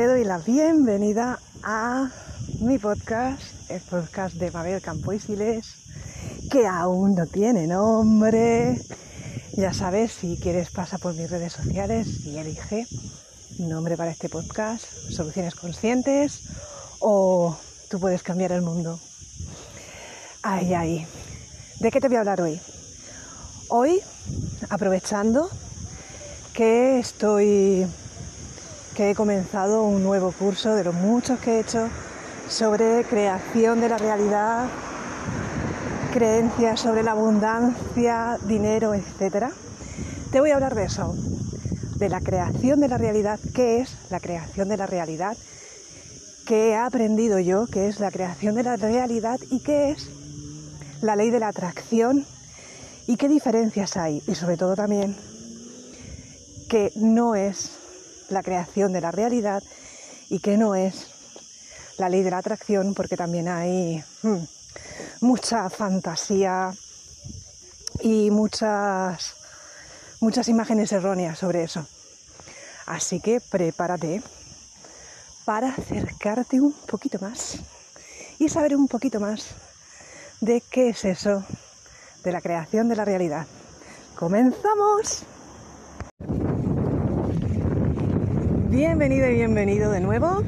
te 0.00 0.06
doy 0.06 0.24
la 0.24 0.38
bienvenida 0.38 1.38
a 1.62 2.08
mi 2.60 2.78
podcast, 2.78 3.42
el 3.68 3.82
podcast 3.82 4.34
de 4.36 4.50
Mabel 4.50 4.80
Campo 4.80 5.12
y 5.12 5.20
Siles, 5.20 5.74
que 6.50 6.66
aún 6.66 7.14
no 7.14 7.26
tiene 7.26 7.66
nombre. 7.66 8.80
Ya 9.58 9.74
sabes, 9.74 10.12
si 10.12 10.38
quieres 10.38 10.70
pasa 10.70 10.96
por 10.96 11.14
mis 11.14 11.30
redes 11.30 11.52
sociales 11.52 12.24
y 12.24 12.38
elige 12.38 12.86
nombre 13.58 13.98
para 13.98 14.10
este 14.10 14.30
podcast, 14.30 14.84
soluciones 15.10 15.54
conscientes 15.54 16.44
o 17.00 17.54
tú 17.90 18.00
puedes 18.00 18.22
cambiar 18.22 18.52
el 18.52 18.62
mundo. 18.62 18.98
Ay, 20.40 20.72
ay. 20.72 21.06
¿De 21.78 21.90
qué 21.90 22.00
te 22.00 22.08
voy 22.08 22.16
a 22.16 22.20
hablar 22.20 22.40
hoy? 22.40 22.58
Hoy, 23.68 24.00
aprovechando 24.70 25.50
que 26.54 26.98
estoy 26.98 27.86
que 28.94 29.10
he 29.10 29.14
comenzado 29.14 29.84
un 29.84 30.02
nuevo 30.02 30.32
curso 30.32 30.74
de 30.74 30.84
los 30.84 30.94
muchos 30.94 31.38
que 31.40 31.56
he 31.56 31.60
hecho 31.60 31.88
sobre 32.48 33.04
creación 33.04 33.80
de 33.80 33.88
la 33.88 33.98
realidad, 33.98 34.68
creencias 36.12 36.80
sobre 36.80 37.02
la 37.02 37.12
abundancia, 37.12 38.38
dinero, 38.46 38.94
etc. 38.94 39.46
Te 40.32 40.40
voy 40.40 40.50
a 40.50 40.54
hablar 40.54 40.74
de 40.74 40.84
eso, 40.84 41.14
de 41.96 42.08
la 42.08 42.20
creación 42.20 42.80
de 42.80 42.88
la 42.88 42.98
realidad, 42.98 43.38
qué 43.54 43.80
es 43.80 43.96
la 44.10 44.18
creación 44.18 44.68
de 44.68 44.76
la 44.76 44.86
realidad, 44.86 45.36
qué 46.46 46.70
he 46.70 46.76
aprendido 46.76 47.38
yo, 47.38 47.66
qué 47.66 47.88
es 47.88 48.00
la 48.00 48.10
creación 48.10 48.56
de 48.56 48.64
la 48.64 48.76
realidad 48.76 49.38
y 49.50 49.60
qué 49.60 49.90
es 49.90 50.10
la 51.00 51.14
ley 51.14 51.30
de 51.30 51.40
la 51.40 51.48
atracción 51.48 52.26
y 53.06 53.16
qué 53.16 53.28
diferencias 53.28 53.96
hay 53.96 54.22
y 54.26 54.34
sobre 54.34 54.56
todo 54.56 54.74
también 54.74 55.16
que 56.68 56.92
no 56.96 57.34
es 57.34 57.79
la 58.30 58.42
creación 58.42 58.92
de 58.92 59.00
la 59.00 59.10
realidad 59.10 59.62
y 60.28 60.40
que 60.40 60.56
no 60.56 60.74
es 60.74 61.06
la 61.98 62.08
ley 62.08 62.22
de 62.22 62.30
la 62.30 62.38
atracción 62.38 62.94
porque 62.94 63.16
también 63.16 63.48
hay 63.48 64.02
hmm, 64.22 64.38
mucha 65.20 65.68
fantasía 65.68 66.72
y 68.00 68.30
muchas 68.30 69.34
muchas 70.20 70.48
imágenes 70.48 70.92
erróneas 70.92 71.38
sobre 71.38 71.64
eso. 71.64 71.86
Así 72.86 73.20
que 73.20 73.40
prepárate 73.40 74.22
para 75.44 75.70
acercarte 75.70 76.60
un 76.60 76.72
poquito 76.72 77.18
más 77.18 77.58
y 78.38 78.48
saber 78.48 78.76
un 78.76 78.88
poquito 78.88 79.20
más 79.20 79.46
de 80.40 80.60
qué 80.60 80.90
es 80.90 81.04
eso 81.04 81.44
de 82.24 82.32
la 82.32 82.40
creación 82.40 82.88
de 82.88 82.96
la 82.96 83.04
realidad. 83.04 83.46
¡Comenzamos! 84.16 85.24
Bienvenido 88.70 89.28
y 89.28 89.34
bienvenido 89.34 89.90
de 89.90 89.98
nuevo. 89.98 90.44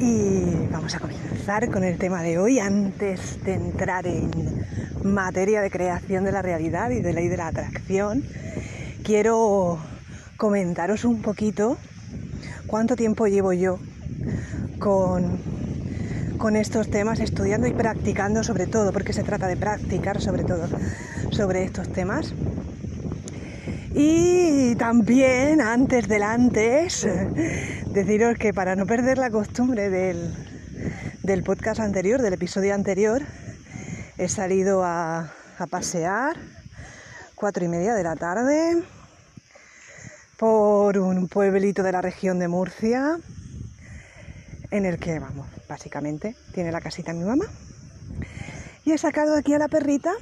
Y 0.00 0.66
vamos 0.72 0.92
a 0.96 0.98
comenzar 0.98 1.70
con 1.70 1.84
el 1.84 1.96
tema 1.96 2.22
de 2.22 2.38
hoy 2.38 2.58
antes 2.58 3.44
de 3.44 3.54
entrar 3.54 4.04
en 4.08 4.28
materia 5.04 5.60
de 5.60 5.70
creación 5.70 6.24
de 6.24 6.32
la 6.32 6.42
realidad 6.42 6.90
y 6.90 7.00
de 7.02 7.12
ley 7.12 7.28
de 7.28 7.36
la 7.36 7.46
atracción. 7.46 8.24
Quiero 9.04 9.78
comentaros 10.36 11.04
un 11.04 11.22
poquito 11.22 11.78
cuánto 12.66 12.96
tiempo 12.96 13.28
llevo 13.28 13.52
yo 13.52 13.78
con, 14.80 15.38
con 16.36 16.56
estos 16.56 16.90
temas, 16.90 17.20
estudiando 17.20 17.68
y 17.68 17.74
practicando 17.74 18.42
sobre 18.42 18.66
todo, 18.66 18.92
porque 18.92 19.12
se 19.12 19.22
trata 19.22 19.46
de 19.46 19.56
practicar 19.56 20.20
sobre 20.20 20.42
todo 20.42 20.66
sobre 21.30 21.62
estos 21.62 21.88
temas. 21.92 22.34
Y 24.00 24.76
también, 24.76 25.60
antes 25.60 26.06
del 26.06 26.22
antes, 26.22 27.04
deciros 27.90 28.38
que 28.38 28.54
para 28.54 28.76
no 28.76 28.86
perder 28.86 29.18
la 29.18 29.28
costumbre 29.28 29.90
del, 29.90 31.42
podcast 31.42 31.80
anterior, 31.80 32.22
del 32.22 32.34
episodio 32.34 32.74
anterior, 32.74 33.22
he 34.16 34.28
salido 34.28 34.84
a, 34.84 35.32
a 35.58 35.66
pasear, 35.66 36.36
cuatro 37.34 37.64
y 37.64 37.68
media 37.68 37.94
de 37.94 38.04
la 38.04 38.14
tarde, 38.14 38.84
por 40.36 40.96
un 40.96 41.26
pueblito 41.26 41.82
de 41.82 41.90
la 41.90 42.00
región 42.00 42.38
de 42.38 42.46
Murcia, 42.46 43.18
en 44.70 44.86
el 44.86 45.00
que, 45.00 45.18
vamos, 45.18 45.48
básicamente 45.68 46.36
tiene 46.54 46.70
la 46.70 46.80
casita 46.80 47.12
mi 47.12 47.24
mamá. 47.24 47.46
Y 48.84 48.92
he 48.92 48.98
sacado 48.98 49.36
aquí 49.36 49.54
a 49.54 49.58
la 49.58 49.66
perrita 49.66 50.12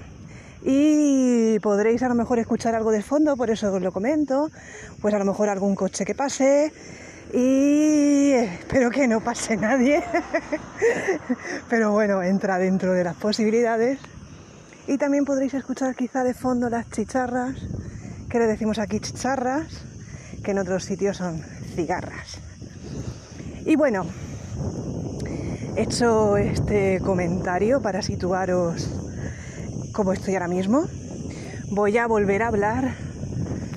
y 0.63 1.59
podréis 1.61 2.03
a 2.03 2.09
lo 2.09 2.15
mejor 2.15 2.39
escuchar 2.39 2.75
algo 2.75 2.91
de 2.91 3.03
fondo, 3.03 3.37
por 3.37 3.51
eso 3.51 3.73
os 3.73 3.83
lo 3.83 3.93
comento, 3.93 4.51
pues 5.01 5.15
a 5.15 5.19
lo 5.19 5.25
mejor 5.25 5.49
algún 5.49 5.75
coche 5.75 6.05
que 6.05 6.15
pase. 6.15 6.73
Y 7.33 8.31
espero 8.33 8.91
que 8.91 9.09
no 9.09 9.21
pase 9.21 9.57
nadie, 9.57 10.03
pero 11.69 11.93
bueno, 11.93 12.23
entra 12.23 12.59
dentro 12.59 12.93
de 12.93 13.05
las 13.05 13.17
posibilidades. 13.17 13.99
Y 14.87 14.99
también 14.99 15.25
podréis 15.25 15.55
escuchar 15.55 15.97
quizá 15.97 16.23
de 16.23 16.35
fondo 16.35 16.71
las 16.71 16.89
chicharras, 16.91 17.57
que 18.31 18.39
le 18.39 18.47
decimos 18.47 18.79
aquí 18.79 19.01
chicharras, 19.01 19.85
que 20.45 20.53
en 20.53 20.59
otros 20.59 20.85
sitios 20.85 21.17
son 21.17 21.43
cigarras. 21.75 22.39
Y 23.65 23.75
bueno, 23.75 24.07
hecho 25.77 26.37
este 26.37 27.01
comentario 27.01 27.83
para 27.83 28.01
situaros 28.01 29.06
como 29.97 30.13
estoy 30.13 30.35
ahora 30.35 30.47
mismo, 30.47 30.85
voy 31.71 31.97
a 31.97 32.07
volver 32.07 32.43
a 32.43 32.49
hablar 32.49 32.93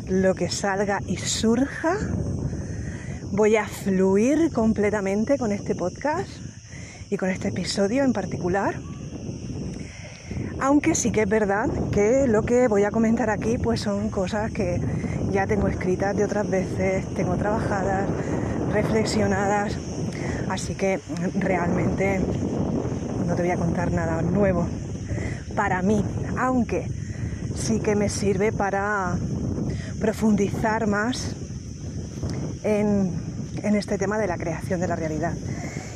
lo 0.09 0.35
que 0.35 0.50
salga 0.50 1.00
y 1.07 1.16
surja. 1.16 1.96
Voy 3.31 3.56
a 3.56 3.66
fluir 3.66 4.52
completamente 4.52 5.38
con 5.38 5.53
este 5.53 5.75
podcast 5.75 6.28
y 7.09 7.16
con 7.16 7.30
este 7.30 7.47
episodio 7.47 8.03
en 8.03 8.12
particular. 8.12 8.75
Aunque 10.59 10.94
sí 10.94 11.13
que 11.13 11.22
es 11.22 11.30
verdad 11.30 11.69
que 11.94 12.28
lo 12.28 12.41
que 12.41 12.68
voy 12.68 12.84
a 12.84 12.91
comentar 12.91 13.30
aquí 13.30 13.57
pues 13.57 13.80
son 13.80 14.09
cosas 14.09 14.51
que 14.51 14.81
ya 15.31 15.47
tengo 15.47 15.69
escritas 15.69 16.18
de 16.18 16.25
otras 16.25 16.50
veces, 16.50 17.07
tengo 17.13 17.38
trabajadas, 17.38 18.09
reflexionadas, 18.74 19.78
así 20.50 20.75
que 20.75 21.00
realmente 21.36 22.19
no 23.25 23.36
te 23.36 23.41
voy 23.41 23.51
a 23.51 23.56
contar 23.56 23.94
nada 23.94 24.22
nuevo 24.22 24.68
para 25.59 25.81
mí, 25.81 26.06
aunque 26.38 26.88
sí 27.53 27.81
que 27.81 27.94
me 27.94 28.08
sirve 28.08 28.53
para 28.53 29.18
profundizar 30.00 30.88
más 30.88 31.36
en, 32.64 33.12
este 33.62 33.98
tema 33.98 34.18
de 34.18 34.28
la 34.28 34.38
creación 34.38 34.80
de 34.80 34.88
la 34.88 34.96
realidad. 34.96 35.34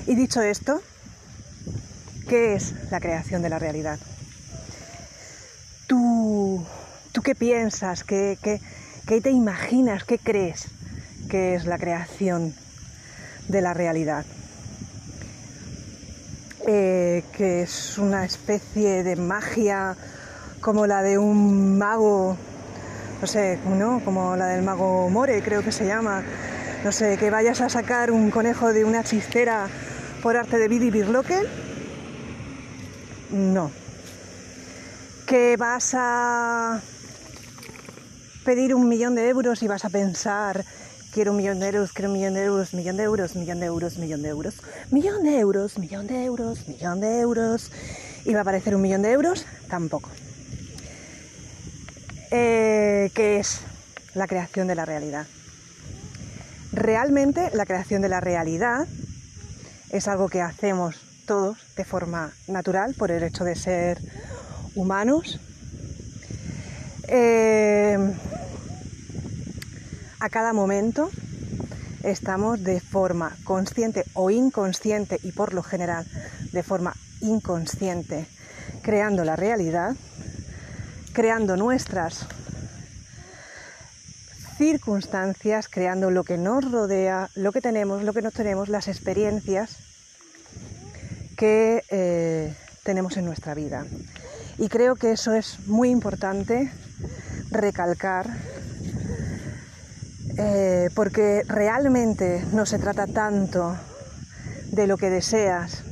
Y 0.05 0.15
dicho 0.15 0.41
esto, 0.41 0.81
¿qué 2.27 2.55
es 2.55 2.73
la 2.91 2.99
creación 2.99 3.41
de 3.41 3.47
la 3.47 3.57
realidad? 3.57 3.97
¿Tú, 5.87 6.61
tú 7.13 7.21
qué 7.21 7.33
piensas? 7.33 8.03
¿Qué, 8.03 8.37
qué 9.07 9.21
te 9.21 9.31
imaginas? 9.31 10.03
¿Qué 10.03 10.19
crees 10.19 10.65
que 11.29 11.55
es 11.55 11.63
la 11.63 11.77
creación 11.77 12.53
de 13.47 13.61
la 13.61 13.73
realidad? 13.73 14.25
Eh, 16.65 17.23
que 17.33 17.63
es 17.63 17.97
una 17.97 18.23
especie 18.23 19.03
de 19.03 19.17
magia 19.17 19.97
como 20.61 20.87
la 20.87 21.03
de 21.03 21.17
un 21.17 21.77
mago, 21.77 22.37
no 23.19 23.27
sé, 23.27 23.59
¿no? 23.65 24.01
Como 24.05 24.37
la 24.37 24.47
del 24.47 24.63
mago 24.63 25.09
More, 25.09 25.41
creo 25.41 25.61
que 25.61 25.73
se 25.73 25.85
llama. 25.85 26.23
No 26.85 26.93
sé, 26.93 27.17
que 27.17 27.29
vayas 27.29 27.59
a 27.59 27.69
sacar 27.69 28.11
un 28.11 28.31
conejo 28.31 28.71
de 28.71 28.85
una 28.85 29.03
chistera 29.03 29.67
por 30.21 30.37
arte 30.37 30.57
de 30.57 30.69
Bidi 30.69 30.89
Birloque. 30.89 31.41
No. 33.31 33.69
Que 35.27 35.57
vas 35.57 35.93
a 35.97 36.81
pedir 38.45 38.73
un 38.73 38.87
millón 38.87 39.15
de 39.15 39.27
euros 39.27 39.63
y 39.63 39.67
vas 39.67 39.83
a 39.83 39.89
pensar 39.89 40.63
quiero 41.13 41.31
un 41.31 41.37
millón 41.37 41.59
de 41.59 41.67
euros, 41.67 41.93
quiero 41.93 42.09
un 42.09 42.17
millón 42.17 42.33
de 42.33 42.43
euros, 42.43 42.73
millón 42.73 42.97
de 42.97 43.03
euros, 43.03 43.35
millón 43.35 43.59
de 43.59 43.65
euros, 43.65 43.97
millón 43.99 44.21
de 44.23 44.29
euros, 44.29 44.81
millón 44.91 45.23
de 45.23 45.39
euros, 45.39 45.77
millón 45.77 46.07
de 46.07 46.23
euros, 46.25 46.67
millón 46.67 46.99
de 46.99 47.19
euros. 47.19 47.71
¿Y 48.25 48.33
va 48.33 48.39
a 48.39 48.41
aparecer 48.41 48.75
un 48.75 48.81
millón 48.81 49.03
de 49.03 49.11
euros? 49.11 49.45
Tampoco. 49.69 50.09
Eh, 52.31 53.11
¿Qué 53.13 53.39
es 53.39 53.61
la 54.15 54.25
creación 54.25 54.67
de 54.67 54.73
la 54.73 54.85
realidad? 54.85 55.27
Realmente 56.71 57.51
la 57.53 57.67
creación 57.67 58.01
de 58.01 58.09
la 58.09 58.19
realidad 58.19 58.87
es 59.91 60.07
algo 60.07 60.29
que 60.29 60.41
hacemos 60.41 60.99
todos 61.27 61.59
de 61.75 61.85
forma 61.85 62.33
natural 62.47 62.95
por 62.95 63.11
el 63.11 63.21
hecho 63.21 63.43
de 63.43 63.55
ser 63.55 63.99
humanos. 64.73 65.39
Eh, 67.07 67.97
a 70.23 70.29
cada 70.29 70.53
momento 70.53 71.09
estamos 72.01 72.63
de 72.63 72.79
forma 72.79 73.35
consciente 73.43 74.05
o 74.13 74.29
inconsciente 74.31 75.19
y 75.21 75.33
por 75.33 75.53
lo 75.53 75.61
general 75.61 76.07
de 76.53 76.63
forma 76.63 76.93
inconsciente 77.19 78.25
creando 78.81 79.25
la 79.25 79.35
realidad, 79.35 79.97
creando 81.11 81.57
nuestras 81.57 82.25
circunstancias, 84.57 85.67
creando 85.67 86.09
lo 86.09 86.23
que 86.23 86.37
nos 86.37 86.71
rodea, 86.71 87.29
lo 87.35 87.51
que 87.51 87.59
tenemos, 87.59 88.03
lo 88.03 88.13
que 88.13 88.21
no 88.21 88.31
tenemos, 88.31 88.69
las 88.69 88.87
experiencias 88.87 89.75
que 91.35 91.83
eh, 91.89 92.55
tenemos 92.83 93.17
en 93.17 93.25
nuestra 93.25 93.55
vida. 93.55 93.85
Y 94.57 94.69
creo 94.69 94.95
que 94.95 95.11
eso 95.11 95.33
es 95.33 95.67
muy 95.67 95.89
importante 95.89 96.71
recalcar 97.51 98.52
eh, 100.37 100.89
porque 100.95 101.43
realmente 101.47 102.43
no 102.53 102.65
se 102.65 102.79
trata 102.79 103.05
tanto 103.05 103.77
de 104.71 104.87
lo 104.87 104.97
que 104.97 105.09
deseas, 105.09 105.83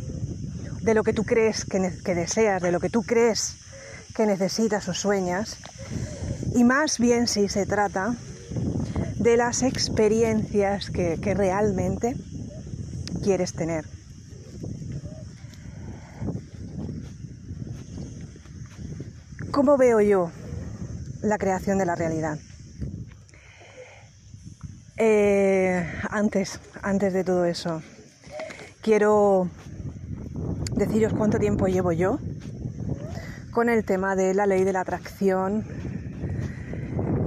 de 0.81 0.93
lo 0.95 1.03
que 1.03 1.13
tú 1.13 1.23
crees 1.23 1.65
que, 1.65 1.79
deseas, 2.15 2.61
de 2.61 2.71
lo 2.71 2.79
que 2.79 2.89
tú 2.89 3.03
crees 3.03 3.57
que 4.15 4.25
necesitas 4.25 4.87
o 4.87 4.93
sueñas, 4.93 5.57
y 6.55 6.63
más 6.63 6.97
bien 6.97 7.27
si 7.27 7.47
se 7.49 7.65
trata 7.65 8.15
de 9.17 9.37
las 9.37 9.61
experiencias 9.61 10.89
que, 10.89 11.19
que 11.21 11.35
realmente 11.35 12.15
quieres 13.23 13.53
tener. 13.53 13.85
¿Cómo 19.51 19.77
veo 19.77 20.01
yo 20.01 20.31
la 21.21 21.37
creación 21.37 21.77
de 21.77 21.85
la 21.85 21.95
realidad? 21.95 22.39
Eh, 25.03 25.83
antes, 26.11 26.59
antes 26.83 27.11
de 27.11 27.23
todo 27.23 27.45
eso, 27.45 27.81
quiero 28.83 29.47
deciros 30.75 31.11
cuánto 31.13 31.39
tiempo 31.39 31.65
llevo 31.65 31.91
yo 31.91 32.19
con 33.49 33.67
el 33.69 33.83
tema 33.83 34.15
de 34.15 34.35
la 34.35 34.45
ley 34.45 34.63
de 34.63 34.73
la 34.73 34.81
atracción, 34.81 35.65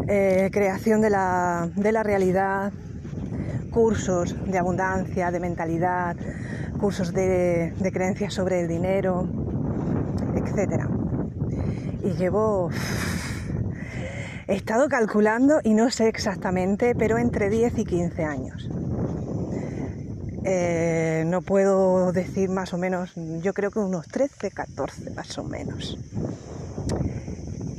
eh, 0.06 0.50
creación 0.52 1.00
de 1.00 1.10
la, 1.10 1.68
realidad, 2.04 2.72
cursos 3.72 4.36
de 4.46 4.56
abundancia, 4.56 5.32
de 5.32 5.40
mentalidad, 5.40 6.14
cursos 6.78 7.12
de, 7.12 7.72
de 7.76 7.90
creencias 7.90 8.34
sobre 8.34 8.60
el 8.60 8.68
dinero, 8.68 9.26
etc. 10.36 10.84
Y 12.04 12.12
llevo 12.12 12.70
He 14.46 14.54
estado 14.54 14.88
calculando 14.88 15.60
y 15.62 15.74
no 15.74 15.90
sé 15.90 16.08
exactamente, 16.08 16.94
pero 16.94 17.18
entre 17.18 17.48
10 17.48 17.78
y 17.78 17.84
15 17.84 18.24
años. 18.24 18.68
Eh, 20.44 21.24
no 21.26 21.40
puedo 21.40 22.12
decir 22.12 22.50
más 22.50 22.74
o 22.74 22.78
menos, 22.78 23.12
yo 23.14 23.54
creo 23.54 23.70
que 23.70 23.78
unos 23.78 24.06
13, 24.08 24.50
14 24.50 25.10
más 25.10 25.38
o 25.38 25.44
menos. 25.44 25.98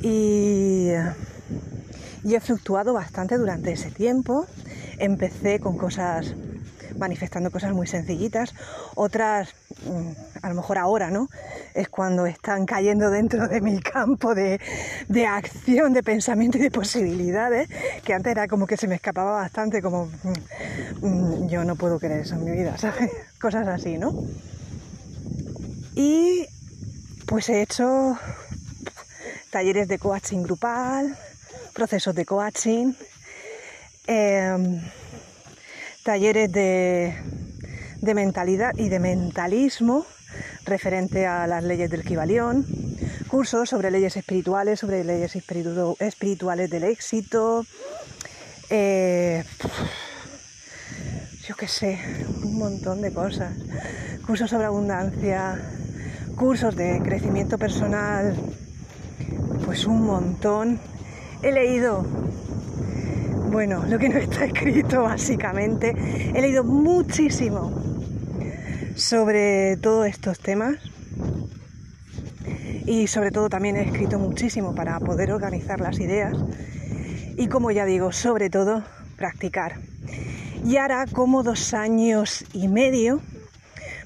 Y, 0.02 0.90
y 2.24 2.36
he 2.36 2.40
fluctuado 2.40 2.94
bastante 2.94 3.38
durante 3.38 3.72
ese 3.72 3.92
tiempo. 3.92 4.48
Empecé 4.98 5.60
con 5.60 5.78
cosas 5.78 6.34
manifestando 6.98 7.52
cosas 7.52 7.74
muy 7.74 7.88
sencillitas, 7.88 8.54
otras 8.96 9.50
mm, 9.86 10.44
a 10.46 10.50
lo 10.50 10.56
mejor 10.56 10.78
ahora, 10.78 11.10
¿no? 11.10 11.30
Es 11.74 11.90
cuando 11.90 12.26
están 12.26 12.66
cayendo 12.66 13.10
dentro 13.10 13.48
de 13.48 13.62
mi 13.62 13.80
campo 13.80 14.34
de, 14.36 14.60
acción, 15.28 15.94
de 15.94 16.04
pensamiento 16.04 16.58
y 16.58 16.62
de 16.62 16.72
posibilidades, 16.72 17.70
que 18.04 18.14
antes 18.14 18.32
era 18.32 18.48
como 18.48 18.68
que 18.68 18.78
se 18.78 18.88
me 18.88 18.96
escapaba 18.96 19.32
bastante, 19.32 19.82
como 19.82 20.06
mm, 21.02 21.08
mm, 21.08 21.50
yo 21.50 21.64
no 21.64 21.76
puedo 21.76 22.00
querer 22.00 22.22
eso 22.22 22.36
en 22.36 22.46
mi 22.46 22.52
vida, 22.52 22.78
¿sabes? 22.80 23.12
Cosas 23.40 23.68
así, 23.68 23.98
¿no? 23.98 24.14
Y 25.96 26.46
pues 27.26 27.50
he 27.50 27.62
hecho 27.62 28.18
talleres 29.50 29.88
de 29.88 29.98
coaching 29.98 30.44
grupal, 30.44 31.18
procesos 31.74 32.14
de 32.14 32.26
coaching. 32.26 32.94
Em, 34.08 34.82
talleres 36.06 36.52
de, 36.52 37.16
mentalidad 38.14 38.74
y 38.78 38.90
de 38.90 39.00
mentalismo 39.00 40.06
referente 40.64 41.26
a 41.26 41.48
las 41.48 41.64
leyes 41.64 41.90
del 41.90 42.04
Kibalión, 42.04 42.64
cursos 43.28 43.70
sobre 43.70 43.90
leyes 43.90 44.16
espirituales, 44.16 44.80
sobre 44.80 45.04
leyes 45.04 45.36
espirituales 45.36 46.70
del 46.70 46.84
éxito, 46.84 47.66
eh, 48.70 49.44
yo 51.48 51.56
qué 51.56 51.68
sé, 51.68 52.00
un 52.44 52.60
montón 52.60 53.02
de 53.02 53.12
cosas, 53.12 53.56
cursos 54.28 54.52
sobre 54.52 54.66
abundancia, 54.66 55.60
cursos 56.36 56.76
de 56.76 57.02
crecimiento 57.04 57.58
personal, 57.58 58.36
pues 59.66 59.88
un 59.88 60.04
montón. 60.04 60.80
He 61.42 61.52
leído 61.52 62.06
bueno, 63.56 63.86
lo 63.88 63.98
que 63.98 64.10
no 64.10 64.18
está 64.18 64.44
escrito 64.44 65.04
básicamente. 65.04 65.96
He 66.36 66.42
leído 66.42 66.66
muchísimo 66.66 67.72
sobre 68.98 69.78
todos 69.78 70.08
estos 70.08 70.40
temas 70.40 70.76
y 72.86 73.08
sobre 73.08 73.32
todo 73.32 73.48
también 73.48 73.78
he 73.78 73.84
escrito 73.84 74.20
muchísimo 74.20 74.76
para 74.76 75.00
poder 75.00 75.32
organizar 75.32 75.80
las 75.80 76.02
ideas 76.02 76.34
y 77.38 77.48
como 77.48 77.72
ya 77.72 77.86
digo, 77.86 78.12
sobre 78.12 78.50
todo 78.50 78.84
practicar. 79.16 79.78
Y 80.66 80.76
ahora 80.76 81.06
como 81.10 81.42
dos 81.42 81.74
años 81.74 82.44
y 82.52 82.68
medio, 82.68 83.22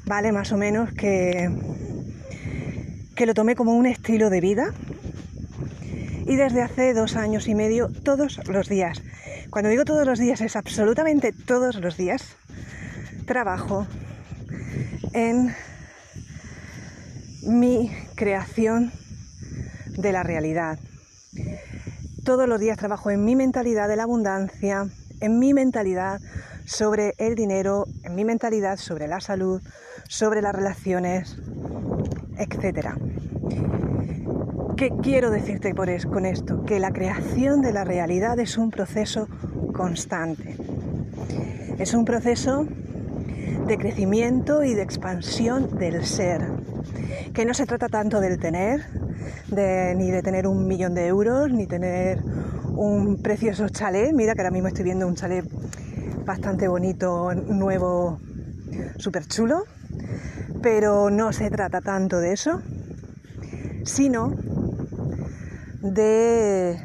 vale 0.05 0.31
más 0.31 0.51
o 0.51 0.57
menos 0.57 0.93
que, 0.93 1.49
que 3.15 3.25
lo 3.25 3.33
tomé 3.33 3.55
como 3.55 3.73
un 3.73 3.87
estilo 3.87 4.29
de 4.29 4.41
vida 4.41 4.75
y 6.27 6.35
desde 6.35 6.61
hace 6.61 6.93
dos 6.93 7.15
años 7.15 7.47
y 7.47 7.55
medio 7.55 7.89
todos 8.03 8.39
los 8.47 8.69
días 8.69 9.01
cuando 9.49 9.69
digo 9.69 9.85
todos 9.85 10.05
los 10.05 10.19
días 10.19 10.41
es 10.41 10.55
absolutamente 10.55 11.31
todos 11.31 11.75
los 11.75 11.97
días. 11.97 12.35
Trabajo 13.25 13.87
en 15.13 15.55
mi 17.43 17.91
creación 18.15 18.91
de 19.97 20.11
la 20.11 20.23
realidad. 20.23 20.79
Todos 22.23 22.47
los 22.47 22.59
días 22.59 22.77
trabajo 22.77 23.09
en 23.09 23.25
mi 23.25 23.35
mentalidad 23.35 23.87
de 23.87 23.95
la 23.95 24.03
abundancia, 24.03 24.87
en 25.19 25.39
mi 25.39 25.53
mentalidad 25.53 26.21
sobre 26.65 27.13
el 27.17 27.35
dinero, 27.35 27.85
en 28.03 28.15
mi 28.15 28.25
mentalidad 28.25 28.77
sobre 28.77 29.07
la 29.07 29.19
salud, 29.19 29.61
sobre 30.07 30.41
las 30.41 30.53
relaciones, 30.53 31.37
etc. 32.37 32.95
¿Qué 34.79 34.93
quiero 35.03 35.29
decirte 35.29 35.75
por 35.75 35.89
con 36.07 36.25
esto? 36.25 36.63
Que 36.63 36.79
la 36.79 36.91
creación 36.91 37.61
de 37.61 37.73
la 37.73 37.83
realidad 37.83 38.39
es 38.39 38.57
un 38.57 38.71
proceso 38.71 39.27
constante. 39.73 40.55
Es 41.77 41.93
un 41.93 42.05
proceso 42.05 42.65
de 43.67 43.77
crecimiento 43.77 44.63
y 44.63 44.75
de 44.75 44.81
expansión 44.81 45.77
del 45.77 46.05
ser, 46.05 46.47
que 47.33 47.43
no 47.43 47.53
se 47.53 47.65
trata 47.65 47.89
tanto 47.89 48.21
del 48.21 48.39
tener, 48.39 48.85
ni 49.97 50.11
de 50.11 50.21
tener 50.23 50.47
un 50.47 50.65
millón 50.65 50.93
de 50.93 51.07
euros, 51.07 51.51
ni 51.51 51.67
tener 51.67 52.23
un 52.77 53.21
precioso 53.21 53.67
chalet. 53.67 54.13
Mira 54.13 54.33
que 54.33 54.39
ahora 54.39 54.51
mismo 54.51 54.69
estoy 54.69 54.85
viendo 54.85 55.05
un 55.07 55.15
chalet 55.15 55.43
bastante 56.23 56.69
bonito, 56.69 57.33
nuevo, 57.33 58.21
súper 58.95 59.25
chulo, 59.25 59.65
pero 60.61 61.09
no 61.09 61.33
se 61.33 61.49
trata 61.49 61.81
tanto 61.81 62.21
de 62.21 62.31
eso, 62.31 62.61
sino 63.83 64.35
de, 65.81 66.79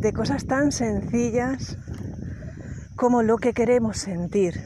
de 0.00 0.12
cosas 0.12 0.46
tan 0.46 0.72
sencillas 0.72 1.78
como 2.96 3.22
lo 3.22 3.38
que 3.38 3.54
queremos 3.54 3.98
sentir, 3.98 4.60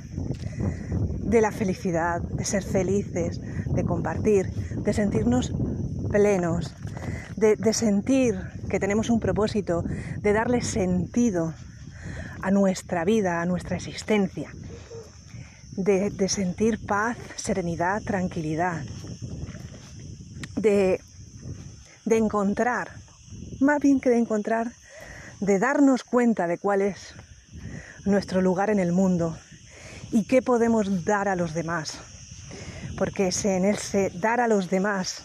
de 1.22 1.40
la 1.40 1.52
felicidad, 1.52 2.20
de 2.20 2.44
ser 2.44 2.62
felices, 2.62 3.40
de 3.72 3.84
compartir, 3.84 4.50
de 4.76 4.92
sentirnos 4.92 5.52
plenos, 6.10 6.74
de, 7.36 7.72
sentir 7.72 8.38
que 8.68 8.78
tenemos 8.78 9.10
un 9.10 9.20
propósito, 9.20 9.84
de 10.20 10.32
darle 10.32 10.62
sentido 10.62 11.54
a 12.40 12.50
nuestra 12.50 13.04
vida, 13.04 13.40
a 13.40 13.46
nuestra 13.46 13.76
existencia, 13.76 14.50
de, 15.76 16.10
de 16.10 16.28
sentir 16.28 16.84
paz, 16.86 17.16
serenidad, 17.36 18.02
tranquilidad, 18.02 18.82
de 20.56 21.00
de 22.04 22.16
encontrar, 22.18 22.90
más 23.60 23.80
bien 23.80 24.00
que 24.00 24.10
de 24.10 24.18
encontrar, 24.18 24.72
de 25.40 25.58
darnos 25.58 26.04
cuenta 26.04 26.46
de 26.46 26.58
cuál 26.58 26.82
es 26.82 27.14
nuestro 28.04 28.40
lugar 28.40 28.70
en 28.70 28.78
el 28.78 28.92
mundo 28.92 29.36
y 30.10 30.24
qué 30.24 30.42
podemos 30.42 31.04
dar 31.04 31.28
a 31.28 31.36
los 31.36 31.54
demás. 31.54 31.98
Porque 32.96 33.30
en 33.44 33.64
ese 33.64 34.10
dar 34.14 34.40
a 34.40 34.48
los 34.48 34.70
demás, 34.70 35.24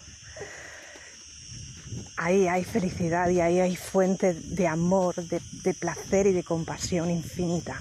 ahí 2.17 2.48
hay 2.48 2.63
felicidad 2.63 3.29
y 3.29 3.41
ahí 3.41 3.59
hay 3.59 3.75
fuente 3.75 4.33
de 4.33 4.67
amor, 4.67 5.15
de, 5.15 5.39
de 5.63 5.74
placer 5.74 6.27
y 6.27 6.33
de 6.33 6.43
compasión 6.43 7.12
infinita. 7.12 7.79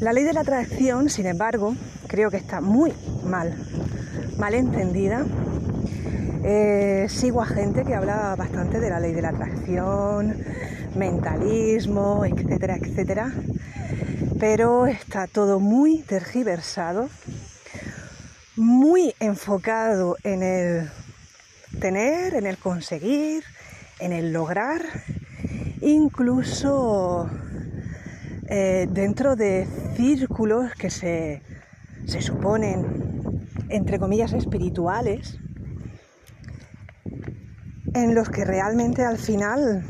La 0.00 0.12
ley 0.12 0.22
de 0.22 0.32
la 0.32 0.42
atracción, 0.42 1.10
sin 1.10 1.26
embargo, 1.26 1.74
creo 2.06 2.30
que 2.30 2.36
está 2.36 2.60
muy 2.60 2.92
mal 3.24 3.56
mal 4.38 4.54
entendida, 4.54 5.26
Eh, 6.44 7.08
sigo 7.10 7.42
a 7.42 7.46
gente 7.46 7.84
que 7.84 7.94
habla 7.94 8.34
bastante 8.36 8.78
de 8.78 8.88
la 8.88 9.00
ley 9.00 9.12
de 9.12 9.22
la 9.22 9.30
atracción, 9.30 10.36
mentalismo, 10.94 12.24
etcétera, 12.24 12.76
etcétera. 12.76 13.32
Pero 14.38 14.86
está 14.86 15.26
todo 15.26 15.58
muy 15.58 15.98
tergiversado, 16.02 17.10
muy 18.56 19.14
enfocado 19.18 20.16
en 20.22 20.42
el 20.42 20.90
tener, 21.80 22.34
en 22.34 22.46
el 22.46 22.56
conseguir, 22.56 23.42
en 23.98 24.12
el 24.12 24.32
lograr, 24.32 24.82
incluso 25.82 27.28
eh, 28.48 28.86
dentro 28.90 29.34
de 29.34 29.66
círculos 29.96 30.72
que 30.74 30.88
se, 30.88 31.42
se 32.06 32.22
suponen, 32.22 33.07
entre 33.68 33.98
comillas, 33.98 34.32
espirituales, 34.32 35.38
en 37.94 38.14
los 38.14 38.28
que 38.28 38.44
realmente 38.44 39.04
al 39.04 39.18
final 39.18 39.84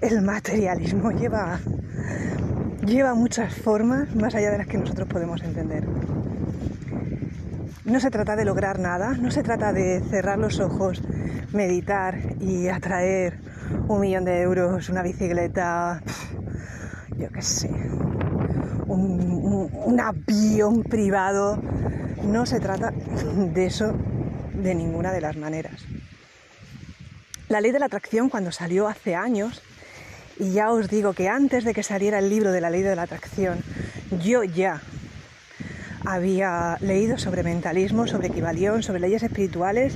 el 0.00 0.22
materialismo 0.22 1.10
lleva, 1.12 1.60
lleva 2.84 3.14
muchas 3.14 3.54
formas 3.54 4.14
más 4.14 4.34
allá 4.34 4.50
de 4.50 4.58
las 4.58 4.66
que 4.66 4.78
nosotros 4.78 5.08
podemos 5.08 5.42
entender. 5.42 5.86
No 7.84 8.00
se 8.00 8.10
trata 8.10 8.36
de 8.36 8.44
lograr 8.44 8.78
nada, 8.78 9.14
no 9.14 9.30
se 9.30 9.42
trata 9.42 9.72
de 9.72 10.02
cerrar 10.10 10.38
los 10.38 10.60
ojos, 10.60 11.02
meditar 11.52 12.18
y 12.38 12.68
atraer 12.68 13.40
un 13.88 14.00
millón 14.00 14.24
de 14.24 14.42
euros, 14.42 14.90
una 14.90 15.02
bicicleta, 15.02 16.02
yo 17.16 17.30
qué 17.30 17.40
sé, 17.40 17.70
un, 18.86 19.70
un 19.72 20.00
avión 20.00 20.82
privado. 20.82 21.58
No 22.22 22.46
se 22.46 22.60
trata 22.60 22.90
de 22.90 23.66
eso 23.66 23.94
de 24.54 24.74
ninguna 24.74 25.12
de 25.12 25.20
las 25.20 25.36
maneras. 25.36 25.84
La 27.48 27.60
ley 27.60 27.70
de 27.70 27.78
la 27.78 27.86
atracción 27.86 28.28
cuando 28.28 28.52
salió 28.52 28.88
hace 28.88 29.14
años, 29.14 29.62
y 30.38 30.52
ya 30.52 30.70
os 30.70 30.88
digo 30.88 31.14
que 31.14 31.28
antes 31.28 31.64
de 31.64 31.74
que 31.74 31.82
saliera 31.82 32.18
el 32.18 32.28
libro 32.28 32.52
de 32.52 32.60
la 32.60 32.70
ley 32.70 32.82
de 32.82 32.94
la 32.94 33.02
atracción, 33.02 33.58
yo 34.22 34.44
ya 34.44 34.82
había 36.04 36.76
leído 36.80 37.18
sobre 37.18 37.42
mentalismo, 37.42 38.06
sobre 38.06 38.28
equivalión, 38.28 38.82
sobre 38.82 39.00
leyes 39.00 39.22
espirituales 39.22 39.94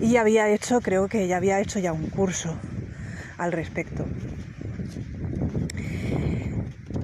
y 0.00 0.16
había 0.16 0.48
hecho, 0.48 0.80
creo 0.80 1.08
que 1.08 1.26
ya 1.26 1.36
había 1.36 1.60
hecho 1.60 1.78
ya 1.78 1.92
un 1.92 2.08
curso 2.08 2.56
al 3.38 3.52
respecto. 3.52 4.04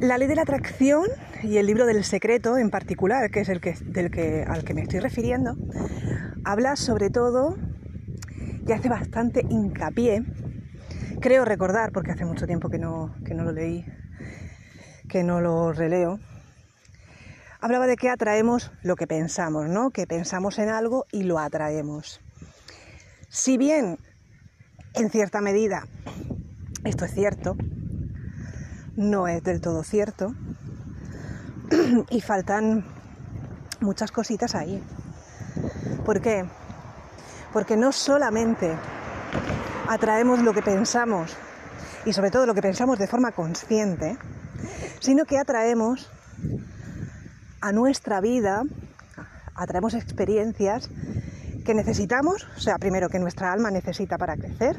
La 0.00 0.16
ley 0.16 0.28
de 0.28 0.34
la 0.34 0.42
atracción 0.42 1.04
y 1.42 1.58
el 1.58 1.66
libro 1.66 1.84
del 1.84 2.04
secreto 2.04 2.56
en 2.56 2.70
particular, 2.70 3.30
que 3.30 3.40
es 3.40 3.50
el 3.50 3.60
que, 3.60 4.44
al 4.48 4.64
que 4.64 4.72
me 4.72 4.80
estoy 4.80 4.98
refiriendo, 5.00 5.56
habla 6.42 6.76
sobre 6.76 7.10
todo 7.10 7.58
y 8.66 8.72
hace 8.72 8.88
bastante 8.88 9.44
hincapié, 9.50 10.24
creo 11.20 11.44
recordar, 11.44 11.92
porque 11.92 12.12
hace 12.12 12.24
mucho 12.24 12.46
tiempo 12.46 12.70
que 12.70 12.78
no, 12.78 13.14
que 13.26 13.34
no 13.34 13.44
lo 13.44 13.52
leí, 13.52 13.84
que 15.06 15.22
no 15.22 15.42
lo 15.42 15.70
releo, 15.70 16.18
hablaba 17.60 17.86
de 17.86 17.96
que 17.96 18.08
atraemos 18.08 18.72
lo 18.82 18.96
que 18.96 19.06
pensamos, 19.06 19.68
¿no? 19.68 19.90
Que 19.90 20.06
pensamos 20.06 20.58
en 20.58 20.70
algo 20.70 21.04
y 21.12 21.24
lo 21.24 21.38
atraemos. 21.38 22.22
Si 23.28 23.58
bien, 23.58 23.98
en 24.94 25.10
cierta 25.10 25.42
medida, 25.42 25.86
esto 26.84 27.04
es 27.04 27.12
cierto, 27.12 27.54
no 29.00 29.26
es 29.26 29.42
del 29.42 29.60
todo 29.60 29.82
cierto 29.82 30.34
y 32.10 32.20
faltan 32.20 32.84
muchas 33.80 34.12
cositas 34.12 34.54
ahí. 34.54 34.82
¿Por 36.04 36.20
qué? 36.20 36.44
porque 37.52 37.76
no 37.76 37.92
solamente 37.92 38.76
atraemos 39.88 40.40
lo 40.40 40.52
que 40.52 40.62
pensamos 40.62 41.36
y 42.04 42.12
sobre 42.12 42.30
todo 42.30 42.46
lo 42.46 42.54
que 42.54 42.62
pensamos 42.62 42.98
de 42.98 43.06
forma 43.06 43.32
consciente, 43.32 44.16
sino 45.00 45.24
que 45.24 45.38
atraemos 45.38 46.10
a 47.60 47.72
nuestra 47.72 48.20
vida, 48.20 48.62
atraemos 49.54 49.94
experiencias 49.94 50.88
que 51.64 51.74
necesitamos, 51.74 52.46
o 52.56 52.60
sea, 52.60 52.78
primero 52.78 53.08
que 53.08 53.18
nuestra 53.18 53.52
alma 53.52 53.70
necesita 53.70 54.16
para 54.16 54.36
crecer, 54.36 54.76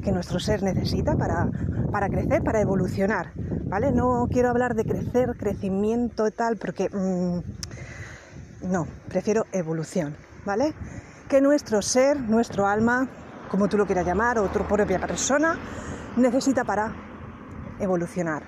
que 0.00 0.12
nuestro 0.12 0.40
ser 0.40 0.62
necesita 0.62 1.16
para, 1.16 1.48
para 1.90 2.08
crecer, 2.08 2.42
para 2.42 2.60
evolucionar, 2.60 3.32
¿vale? 3.66 3.92
No 3.92 4.26
quiero 4.30 4.50
hablar 4.50 4.74
de 4.74 4.84
crecer, 4.84 5.36
crecimiento 5.36 6.30
tal, 6.30 6.56
porque 6.56 6.88
mm, 6.88 8.70
no, 8.70 8.86
prefiero 9.08 9.46
evolución, 9.52 10.16
¿vale? 10.44 10.74
que 11.30 11.40
nuestro 11.40 11.80
ser, 11.80 12.18
nuestro 12.18 12.66
alma, 12.66 13.08
como 13.48 13.68
tú 13.68 13.78
lo 13.78 13.86
quieras 13.86 14.04
llamar, 14.04 14.40
o 14.40 14.48
tu 14.48 14.64
propia 14.64 14.98
persona, 14.98 15.56
necesita 16.16 16.64
para 16.64 16.92
evolucionar. 17.78 18.42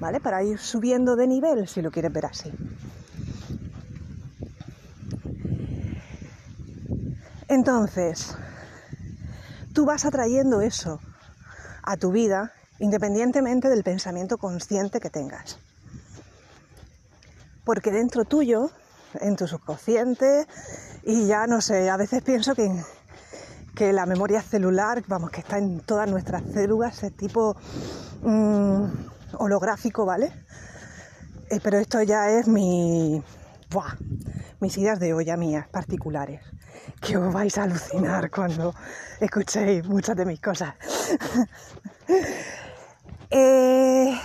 ¿Vale? 0.00 0.18
Para 0.20 0.42
ir 0.42 0.58
subiendo 0.58 1.16
de 1.16 1.26
nivel, 1.26 1.68
si 1.68 1.82
lo 1.82 1.90
quieres 1.90 2.10
ver 2.12 2.26
así. 2.26 2.50
Entonces, 7.46 8.36
tú 9.76 9.84
vas 9.84 10.06
atrayendo 10.06 10.62
eso 10.62 11.00
a 11.82 11.98
tu 11.98 12.10
vida 12.10 12.50
independientemente 12.78 13.68
del 13.68 13.82
pensamiento 13.82 14.38
consciente 14.38 15.00
que 15.00 15.10
tengas. 15.10 15.58
Porque 17.62 17.90
dentro 17.90 18.24
tuyo, 18.24 18.70
en 19.20 19.36
tu 19.36 19.46
subconsciente, 19.46 20.46
y 21.02 21.26
ya 21.26 21.46
no 21.46 21.60
sé, 21.60 21.90
a 21.90 21.98
veces 21.98 22.22
pienso 22.22 22.54
que, 22.54 22.70
que 23.74 23.92
la 23.92 24.06
memoria 24.06 24.40
celular, 24.40 25.04
vamos, 25.08 25.30
que 25.30 25.40
está 25.40 25.58
en 25.58 25.80
todas 25.80 26.08
nuestras 26.08 26.42
células, 26.54 27.02
es 27.02 27.14
tipo 27.14 27.54
mm, 28.22 28.84
holográfico, 29.34 30.06
¿vale? 30.06 30.32
Eh, 31.50 31.60
pero 31.62 31.76
esto 31.76 32.02
ya 32.02 32.30
es 32.30 32.48
mi. 32.48 33.22
Buah, 33.70 33.94
mis 34.60 34.78
ideas 34.78 34.98
de 35.00 35.12
olla 35.12 35.36
mías 35.36 35.68
particulares. 35.68 36.40
Que 37.00 37.16
os 37.16 37.32
vais 37.32 37.56
a 37.58 37.64
alucinar 37.64 38.30
cuando 38.30 38.74
escuchéis 39.20 39.84
muchas 39.86 40.16
de 40.16 40.24
mis 40.24 40.40
cosas. 40.40 40.74
eh, 43.30 44.18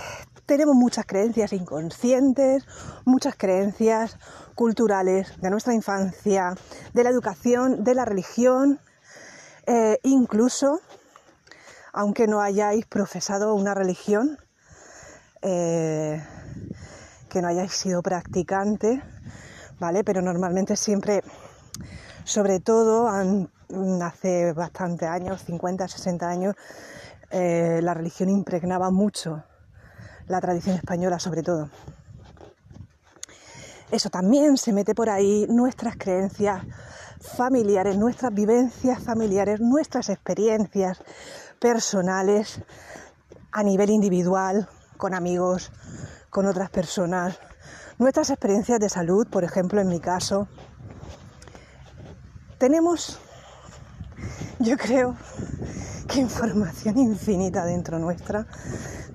tenemos 0.46 0.74
muchas 0.74 1.06
creencias 1.06 1.52
inconscientes, 1.52 2.64
muchas 3.04 3.36
creencias 3.36 4.18
culturales 4.54 5.40
de 5.40 5.50
nuestra 5.50 5.74
infancia, 5.74 6.54
de 6.92 7.04
la 7.04 7.10
educación, 7.10 7.84
de 7.84 7.94
la 7.94 8.04
religión, 8.04 8.80
eh, 9.66 9.98
incluso, 10.02 10.80
aunque 11.92 12.26
no 12.26 12.40
hayáis 12.40 12.86
profesado 12.86 13.54
una 13.54 13.74
religión, 13.74 14.38
eh, 15.42 16.22
que 17.28 17.40
no 17.40 17.48
hayáis 17.48 17.72
sido 17.72 18.02
practicante, 18.02 19.02
¿vale? 19.78 20.04
Pero 20.04 20.20
normalmente 20.20 20.76
siempre, 20.76 21.22
sobre 22.24 22.60
todo 22.60 23.08
hace 24.02 24.52
bastantes 24.52 25.08
años, 25.08 25.42
50, 25.44 25.88
60 25.88 26.28
años, 26.28 26.54
eh, 27.30 27.80
la 27.82 27.94
religión 27.94 28.28
impregnaba 28.28 28.90
mucho 28.90 29.42
la 30.28 30.40
tradición 30.40 30.76
española 30.76 31.18
sobre 31.18 31.42
todo. 31.42 31.68
Eso 33.90 34.08
también 34.08 34.56
se 34.56 34.72
mete 34.72 34.94
por 34.94 35.10
ahí, 35.10 35.46
nuestras 35.48 35.96
creencias 35.96 36.62
familiares, 37.20 37.96
nuestras 37.96 38.32
vivencias 38.32 39.02
familiares, 39.02 39.60
nuestras 39.60 40.08
experiencias 40.08 41.02
personales 41.60 42.60
a 43.52 43.62
nivel 43.62 43.90
individual, 43.90 44.68
con 44.96 45.14
amigos, 45.14 45.70
con 46.30 46.46
otras 46.46 46.70
personas, 46.70 47.38
nuestras 47.98 48.30
experiencias 48.30 48.80
de 48.80 48.88
salud, 48.88 49.26
por 49.28 49.44
ejemplo, 49.44 49.80
en 49.80 49.88
mi 49.88 50.00
caso. 50.00 50.48
Tenemos, 52.62 53.18
yo 54.60 54.76
creo, 54.76 55.16
que 56.06 56.20
información 56.20 56.96
infinita 56.96 57.64
dentro 57.64 57.98
nuestra 57.98 58.46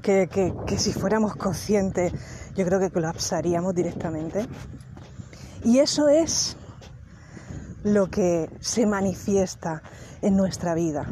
que, 0.01 0.51
si 0.75 0.91
fuéramos 0.91 1.37
conscientes 1.37 2.11
yo 2.57 2.65
creo 2.65 2.81
que 2.81 2.91
colapsaríamos 2.91 3.73
directamente. 3.73 4.45
Y 5.63 5.79
eso 5.79 6.09
es 6.09 6.57
lo 7.85 8.09
que 8.09 8.49
se 8.59 8.85
manifiesta 8.85 9.81
en 10.21 10.35
nuestra 10.35 10.75
vida. 10.75 11.05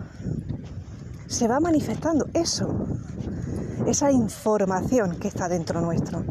Se 1.27 1.48
va 1.48 1.62
manifestando 1.62 2.27
eso, 2.34 2.86
esa 3.88 4.12
información 4.12 5.20
que 5.20 5.30
está 5.30 5.48
dentro 5.48 5.80
nuestro, 5.80 6.25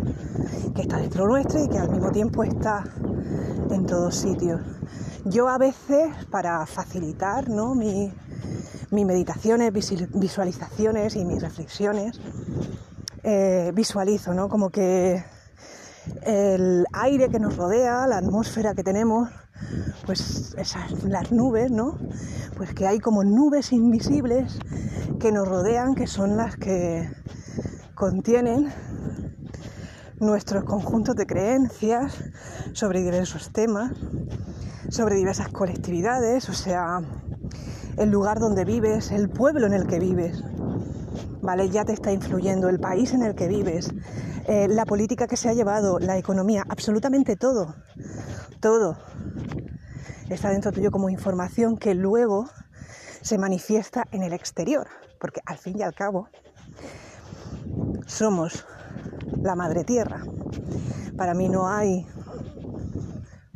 que 0.75 0.83
está 0.83 0.99
dentro 0.99 1.27
nuestro 1.27 1.65
y 1.65 1.69
que 1.71 1.79
al 1.79 1.89
mismo 1.89 2.13
tiempo 2.13 2.45
está 2.45 2.85
en 3.71 3.87
todos 3.87 4.15
sitios. 4.17 4.61
Yo 5.27 5.49
a 5.49 5.57
veces, 5.57 6.13
para 6.31 6.67
facilitar 6.67 7.49
mis 7.49 8.13
meditaciones, 8.91 9.73
visualizaciones 10.13 11.17
y 11.17 11.25
mis 11.25 11.41
reflexiones, 11.43 12.21
eh, 13.23 13.73
visualizo, 13.75 14.35
¿no? 14.35 14.51
Como 14.51 14.69
que 14.69 15.25
el 16.27 16.85
aire 16.93 17.31
que 17.31 17.41
nos 17.41 17.57
rodea, 17.57 18.07
la 18.07 18.19
atmósfera 18.19 18.75
que 18.75 18.85
tenemos, 18.85 19.31
pues 20.05 20.55
esas, 20.59 21.05
las 21.05 21.33
nubes, 21.33 21.71
¿no? 21.71 21.99
Pues 22.59 22.75
que 22.75 22.87
hay 22.87 22.99
como 22.99 23.25
nubes 23.25 23.73
invisibles 23.73 24.59
que 25.19 25.33
nos 25.33 25.49
rodean, 25.49 25.95
que 25.95 26.07
son 26.07 26.37
las 26.37 26.57
que 26.57 27.11
contienen 27.95 28.71
nuestros 30.21 30.65
conjuntos 30.65 31.17
de 31.17 31.27
creencias 31.27 32.15
sobre 32.75 33.01
diversos 33.01 33.51
temas, 33.53 33.93
sobre 34.89 35.17
diversas 35.17 35.49
colectividades, 35.49 36.49
o 36.49 36.53
sea, 36.53 37.01
el 37.97 38.11
lugar 38.11 38.39
donde 38.39 38.65
vives, 38.65 39.11
el 39.13 39.29
pueblo 39.29 39.67
en 39.67 39.73
el 39.75 39.87
que 39.87 39.99
vives, 39.99 40.43
¿vale? 41.43 41.69
Ya 41.71 41.85
te 41.85 41.93
está 41.93 42.13
influyendo 42.13 42.69
el 42.69 42.81
país 42.81 43.13
en 43.13 43.23
el 43.23 43.35
que 43.35 43.49
vives, 43.49 43.93
eh, 44.47 44.69
la 44.69 44.85
política 44.85 45.27
que 45.27 45.37
se 45.37 45.49
ha 45.49 45.55
llevado, 45.55 45.99
la 45.99 46.19
economía, 46.19 46.65
absolutamente 46.69 47.37
todo, 47.37 47.75
todo 48.61 48.97
está 50.31 50.51
dentro 50.51 50.73
tuyo 50.73 50.91
como 50.91 51.11
información 51.11 51.77
que 51.77 51.95
luego 51.95 52.49
se 53.21 53.39
manifiesta 53.39 54.07
en 54.11 54.23
el 54.23 54.33
exterior, 54.33 54.87
porque 55.21 55.41
al 55.47 55.59
fin 55.59 55.79
y 55.79 55.83
al 55.83 55.95
cabo 55.95 56.29
somos 58.07 58.67
la 59.43 59.55
madre 59.55 59.85
tierra. 59.85 60.23
Para 61.17 61.35
mí 61.35 61.49
no 61.49 61.69
hay 61.69 62.07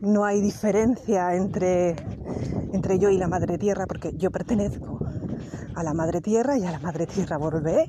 no 0.00 0.25
hay 0.25 0.40
diferencia 0.40 1.35
entre, 1.35 1.97
entre 2.73 2.99
yo 2.99 3.11
y 3.11 3.19
la 3.19 3.28
madre 3.28 3.59
tierra 3.59 3.87
porque 3.87 4.12
yo 4.17 4.31
pertenezco 4.31 5.00
a 5.75 5.83
la 5.83 5.95
madre 5.95 6.21
tierra 6.21 6.57
y 6.57 6.64
a 6.64 6.71
la 6.71 6.78
madre 6.78 7.07
tierra 7.07 7.37
volveré. 7.37 7.88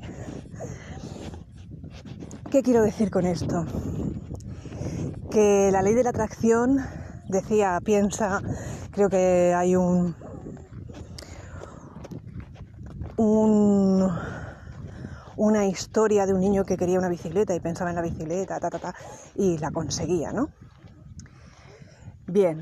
¿Qué 2.50 2.62
quiero 2.62 2.82
decir 2.82 3.10
con 3.10 3.26
esto? 3.26 3.64
Que 5.30 5.70
la 5.72 5.82
ley 5.82 5.94
de 5.94 6.02
la 6.02 6.10
atracción 6.10 6.78
decía, 7.28 7.78
piensa, 7.84 8.42
creo 8.90 9.08
que 9.08 9.54
hay 9.54 9.76
un, 9.76 10.16
un 13.16 14.10
una 15.40 15.64
historia 15.64 16.26
de 16.26 16.34
un 16.34 16.40
niño 16.40 16.64
que 16.64 16.76
quería 16.76 16.98
una 16.98 17.08
bicicleta 17.08 17.54
y 17.54 17.60
pensaba 17.60 17.88
en 17.88 17.96
la 17.96 18.02
bicicleta, 18.02 18.60
ta, 18.60 18.68
ta, 18.68 18.78
ta, 18.78 18.94
y 19.34 19.56
la 19.56 19.70
conseguía, 19.70 20.32
¿no? 20.32 20.50
Bien, 22.32 22.60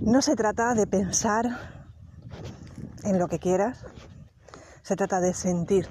no 0.00 0.22
se 0.22 0.36
trata 0.36 0.72
de 0.74 0.86
pensar 0.86 1.46
en 3.02 3.18
lo 3.18 3.26
que 3.26 3.40
quieras, 3.40 3.84
se 4.84 4.94
trata 4.94 5.18
de 5.18 5.34
sentir 5.34 5.88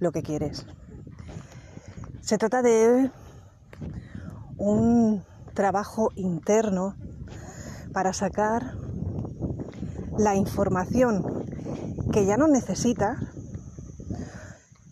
lo 0.00 0.12
que 0.12 0.22
quieres. 0.22 0.66
Se 2.20 2.36
trata 2.36 2.60
de 2.60 3.10
un 4.58 5.24
trabajo 5.54 6.10
interno 6.14 6.94
para 7.94 8.12
sacar 8.12 8.74
la 10.18 10.34
información 10.36 11.24
que 12.12 12.26
ya 12.26 12.36
no 12.36 12.48
necesitas 12.48 13.16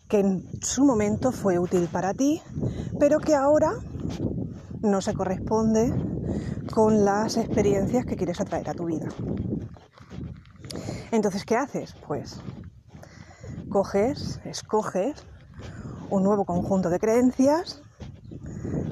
que 0.09 0.21
en 0.21 0.49
su 0.63 0.83
momento 0.87 1.31
fue 1.31 1.59
útil 1.59 1.91
para 1.93 2.15
ti, 2.15 2.41
pero 2.99 3.19
que 3.19 3.35
ahora 3.35 3.75
no 4.85 5.01
se 5.01 5.15
corresponde 5.15 5.93
con 6.73 7.05
las 7.05 7.37
experiencias 7.37 8.05
que 8.05 8.17
quieres 8.17 8.41
atraer 8.41 8.69
a 8.69 8.75
tu 8.75 8.85
vida. 8.85 9.09
Entonces, 11.11 11.45
¿qué 11.45 11.57
haces? 11.57 11.95
Pues 12.07 12.41
coges, 13.71 14.41
escoges 14.45 15.25
un 16.11 16.23
nuevo 16.23 16.45
conjunto 16.45 16.91
de 16.91 16.99
creencias, 16.99 17.83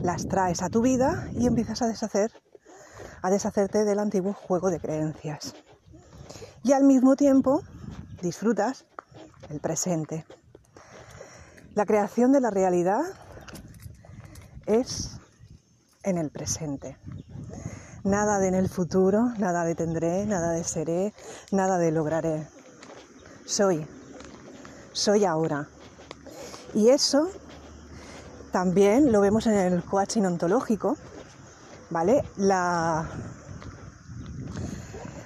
las 0.03 0.27
traes 0.27 0.63
a 0.63 0.71
tu 0.71 0.81
vida 0.81 1.29
y 1.35 1.47
empiezas 1.47 1.83
a 1.83 1.89
deshacer, 1.89 2.33
a 3.21 3.31
deshacerte 3.31 3.85
del 3.85 3.99
antiguo 3.99 4.33
juego 4.33 4.71
de 4.71 4.81
creencias. 4.81 5.55
Y 6.65 6.73
al 6.73 6.85
mismo 6.85 7.17
tiempo 7.17 7.63
disfrutas 8.23 8.87
el 9.51 9.61
presente. 9.61 10.25
La 11.75 11.85
creación 11.85 12.33
de 12.33 12.40
la 12.40 12.51
realidad 12.51 13.03
es 14.66 15.19
en 16.03 16.19
el 16.19 16.31
presente. 16.31 16.97
Nada 18.05 18.38
de 18.38 18.49
en 18.49 18.55
el 18.55 18.69
futuro, 18.69 19.33
nada 19.38 19.65
de 19.65 19.75
tendré, 19.75 20.27
nada 20.27 20.51
de 20.51 20.65
seré, 20.65 21.15
nada 21.53 21.79
de 21.79 21.93
lograré. 21.93 22.49
Soy, 23.47 23.87
soy 24.93 25.25
ahora. 25.25 25.69
Y 26.75 26.88
eso 26.88 27.29
también 28.51 29.12
lo 29.12 29.21
vemos 29.21 29.47
en 29.47 29.55
el 29.55 29.85
coaching 29.85 30.23
ontológico, 30.23 30.97
¿vale? 31.91 32.25
La, 32.37 33.09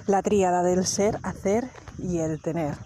la 0.07 0.23
tríada 0.23 0.63
del 0.63 0.87
ser, 0.87 1.19
hacer 1.23 1.71
y 1.99 2.19
el 2.19 2.41
tener. 2.41 2.77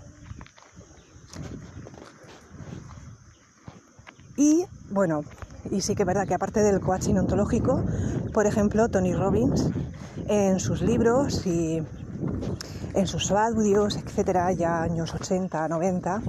Y 4.37 4.65
bueno, 4.91 5.23
y 5.71 5.81
sí 5.81 5.95
que 5.95 6.03
es 6.03 6.07
verdad 6.07 6.27
que 6.27 6.35
aparte 6.35 6.63
del 6.63 6.81
coaching 6.81 7.15
ontológico, 7.15 7.83
por 8.33 8.47
ejemplo, 8.47 8.89
Tony 8.89 9.15
Robbins 9.15 9.71
en 10.29 10.61
sus 10.61 10.83
libros 10.83 11.47
y 11.47 11.83
en 12.95 13.07
sus 13.07 13.31
audios, 13.31 13.97
etcétera, 13.97 14.53
ya 14.53 14.83
años 14.83 15.15
80, 15.15 15.69
90, 15.69 16.23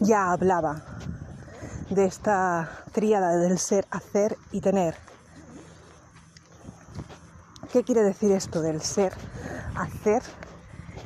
ya 0.00 0.32
hablaba 0.32 0.82
de 1.90 2.04
esta 2.04 2.68
tríada 2.92 3.36
del 3.36 3.58
ser, 3.58 3.86
hacer 3.90 4.36
y 4.52 4.60
tener. 4.60 4.94
¿Qué 7.72 7.82
quiere 7.82 8.02
decir 8.02 8.32
esto 8.32 8.62
del 8.62 8.80
ser, 8.80 9.12
hacer 9.74 10.22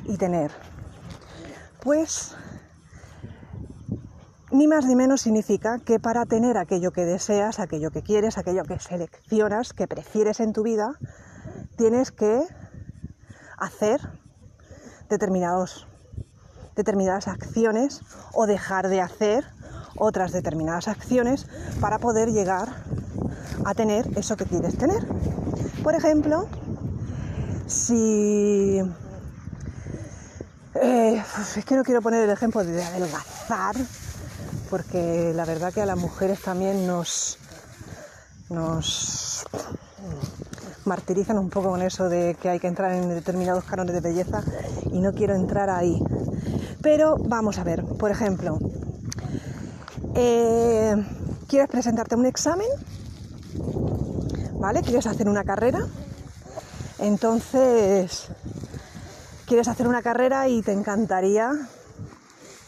y 0.05 0.17
tener? 0.17 0.51
Pues 1.81 2.35
ni 4.51 4.67
más 4.67 4.85
ni 4.85 4.95
menos 4.95 5.21
significa 5.21 5.79
que 5.79 5.99
para 5.99 6.25
tener 6.25 6.57
aquello 6.57 6.91
que 6.91 7.05
deseas, 7.05 7.59
aquello 7.59 7.91
que 7.91 8.01
quieres, 8.01 8.37
aquello 8.37 8.63
que 8.63 8.79
seleccionas, 8.79 9.73
que 9.73 9.87
prefieres 9.87 10.39
en 10.39 10.51
tu 10.51 10.63
vida, 10.63 10.93
tienes 11.77 12.11
que 12.11 12.41
hacer 13.57 14.01
determinados, 15.09 15.87
determinadas 16.75 17.27
acciones 17.27 18.01
o 18.33 18.45
dejar 18.45 18.89
de 18.89 19.01
hacer 19.01 19.45
otras 19.97 20.31
determinadas 20.31 20.87
acciones 20.87 21.47
para 21.79 21.99
poder 21.99 22.31
llegar 22.31 22.69
a 23.65 23.73
tener 23.73 24.17
eso 24.17 24.35
que 24.35 24.45
quieres 24.45 24.77
tener. 24.77 25.05
Por 25.83 25.95
ejemplo, 25.95 26.47
si... 27.67 28.81
Eh, 30.75 31.23
es 31.57 31.65
que 31.65 31.75
no 31.75 31.83
quiero 31.83 32.01
poner 32.01 32.23
el 32.23 32.29
ejemplo 32.29 32.63
de 32.63 32.81
adelgazar, 32.81 33.75
porque 34.71 35.33
la 35.35 35.43
verdad 35.43 35.73
que 35.73 35.81
a 35.81 35.85
las 35.85 35.97
mujeres 35.97 36.41
también 36.41 36.87
nos, 36.87 37.37
nos 38.49 39.45
martirizan 40.85 41.37
un 41.37 41.49
poco 41.49 41.71
con 41.71 41.81
eso 41.81 42.07
de 42.07 42.37
que 42.41 42.47
hay 42.47 42.59
que 42.59 42.67
entrar 42.67 42.93
en 42.93 43.09
determinados 43.09 43.65
cánones 43.65 43.93
de 43.93 43.99
belleza 43.99 44.41
y 44.91 45.01
no 45.01 45.11
quiero 45.11 45.35
entrar 45.35 45.69
ahí. 45.69 46.01
Pero 46.81 47.17
vamos 47.17 47.59
a 47.59 47.65
ver, 47.65 47.83
por 47.83 48.11
ejemplo, 48.11 48.59
eh, 50.15 50.95
¿quieres 51.49 51.67
presentarte 51.67 52.15
un 52.15 52.25
examen? 52.25 52.69
¿Vale? 54.53 54.81
¿Quieres 54.83 55.05
hacer 55.05 55.27
una 55.27 55.43
carrera? 55.43 55.85
Entonces, 56.97 58.29
quieres 59.45 59.67
hacer 59.67 59.85
una 59.85 60.01
carrera 60.01 60.47
y 60.47 60.61
te 60.61 60.71
encantaría 60.71 61.51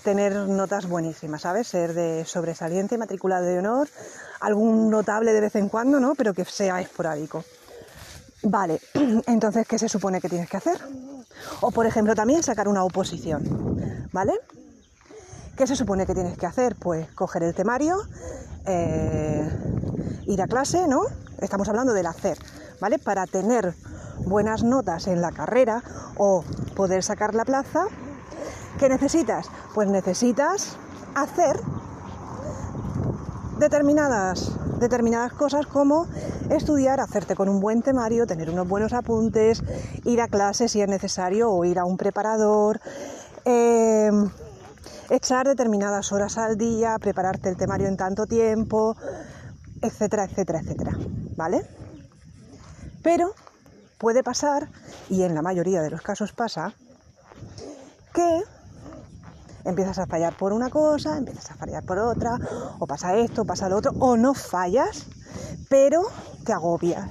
tener 0.04 0.34
notas 0.34 0.88
buenísimas, 0.88 1.42
¿sabes? 1.42 1.68
Ser 1.68 1.94
de 1.94 2.26
sobresaliente, 2.26 2.98
matriculado 2.98 3.46
de 3.46 3.60
honor, 3.60 3.88
algún 4.42 4.90
notable 4.90 5.34
de 5.34 5.42
vez 5.42 5.56
en 5.56 5.70
cuando, 5.70 6.00
¿no? 6.00 6.16
Pero 6.16 6.34
que 6.34 6.46
sea 6.46 6.82
esporádico. 6.82 7.44
Vale, 8.44 8.82
entonces, 9.28 9.66
¿qué 9.68 9.80
se 9.80 9.90
supone 9.90 10.20
que 10.20 10.30
tienes 10.30 10.50
que 10.50 10.58
hacer? 10.58 10.78
O, 11.62 11.72
por 11.72 11.86
ejemplo, 11.86 12.14
también 12.14 12.44
sacar 12.44 12.68
una 12.68 12.84
oposición, 12.84 14.10
¿vale? 14.12 14.34
¿Qué 15.56 15.66
se 15.68 15.76
supone 15.76 16.06
que 16.06 16.14
tienes 16.14 16.38
que 16.38 16.46
hacer? 16.46 16.76
Pues 16.76 17.10
coger 17.12 17.44
el 17.44 17.54
temario, 17.54 17.98
eh, 18.66 19.50
ir 20.26 20.42
a 20.42 20.48
clase, 20.48 20.88
¿no? 20.88 21.04
Estamos 21.40 21.70
hablando 21.70 21.94
del 21.94 22.08
hacer, 22.08 22.38
¿vale? 22.82 23.00
Para 23.00 23.26
tener 23.26 23.74
buenas 24.26 24.64
notas 24.64 25.08
en 25.08 25.22
la 25.22 25.32
carrera 25.32 25.84
o 26.18 26.44
poder 26.76 27.04
sacar 27.04 27.36
la 27.36 27.46
plaza, 27.46 27.88
¿Qué 28.80 28.90
necesitas? 28.90 29.48
Pues 29.74 29.88
necesitas 29.88 30.78
hacer 31.16 31.60
determinadas, 33.60 34.52
determinadas 34.80 35.32
cosas 35.34 35.66
como 35.68 36.08
estudiar, 36.50 37.00
hacerte 37.00 37.36
con 37.36 37.50
un 37.50 37.60
buen 37.60 37.82
temario, 37.82 38.26
tener 38.26 38.50
unos 38.50 38.68
buenos 38.68 38.94
apuntes, 38.94 39.64
ir 40.04 40.22
a 40.22 40.28
clase 40.28 40.68
si 40.68 40.82
es 40.82 40.90
necesario 40.90 41.52
o 41.52 41.64
ir 41.66 41.80
a 41.80 41.86
un 41.86 41.98
preparador, 41.98 42.82
em, 43.46 44.30
echar 45.10 45.48
determinadas 45.48 46.12
horas 46.12 46.38
al 46.38 46.58
día, 46.58 46.98
prepararte 47.00 47.50
el 47.50 47.58
temario 47.58 47.88
en 47.88 47.96
tanto 47.96 48.26
tiempo, 48.26 48.96
etcétera, 49.82 50.26
etcétera, 50.26 50.60
etcétera. 50.60 50.98
¿Vale? 51.36 51.66
Pero 53.04 53.34
puede 53.98 54.24
pasar, 54.24 54.70
y 55.10 55.24
en 55.24 55.36
la 55.36 55.42
mayoría 55.42 55.82
de 55.82 55.90
los 55.90 56.02
casos 56.02 56.34
pasa, 56.34 56.74
que 58.14 58.44
empiezas 59.66 60.00
a 60.00 60.06
fallar 60.06 60.36
por 60.38 60.54
una 60.54 60.70
cosa, 60.70 61.18
empiezas 61.18 61.52
a 61.52 61.56
fallar 61.56 61.84
por 61.84 61.98
otra, 62.00 62.38
o 62.80 62.88
pasa 62.88 63.16
esto, 63.18 63.46
pasa 63.46 63.70
lo 63.70 63.78
otro, 63.78 63.92
o 64.00 64.18
no 64.18 64.34
fallas, 64.34 65.06
pero 65.70 66.04
te 66.46 66.54
agobias. 66.54 67.10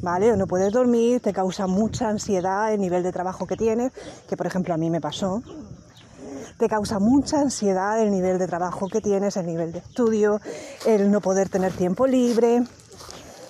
¿Vale? 0.00 0.32
O 0.32 0.36
no 0.36 0.46
puedes 0.46 0.72
dormir, 0.72 1.20
te 1.20 1.32
causa 1.32 1.66
mucha 1.66 2.08
ansiedad 2.08 2.72
el 2.72 2.80
nivel 2.80 3.02
de 3.02 3.10
trabajo 3.10 3.46
que 3.46 3.56
tienes, 3.56 3.92
que 4.28 4.36
por 4.36 4.46
ejemplo 4.46 4.72
a 4.72 4.76
mí 4.76 4.90
me 4.90 5.00
pasó. 5.00 5.42
Te 6.56 6.68
causa 6.68 6.98
mucha 6.98 7.40
ansiedad 7.40 8.00
el 8.00 8.10
nivel 8.10 8.38
de 8.38 8.46
trabajo 8.46 8.88
que 8.88 9.00
tienes, 9.00 9.36
el 9.36 9.46
nivel 9.46 9.72
de 9.72 9.80
estudio, 9.80 10.40
el 10.86 11.10
no 11.10 11.20
poder 11.20 11.48
tener 11.48 11.72
tiempo 11.72 12.06
libre 12.06 12.64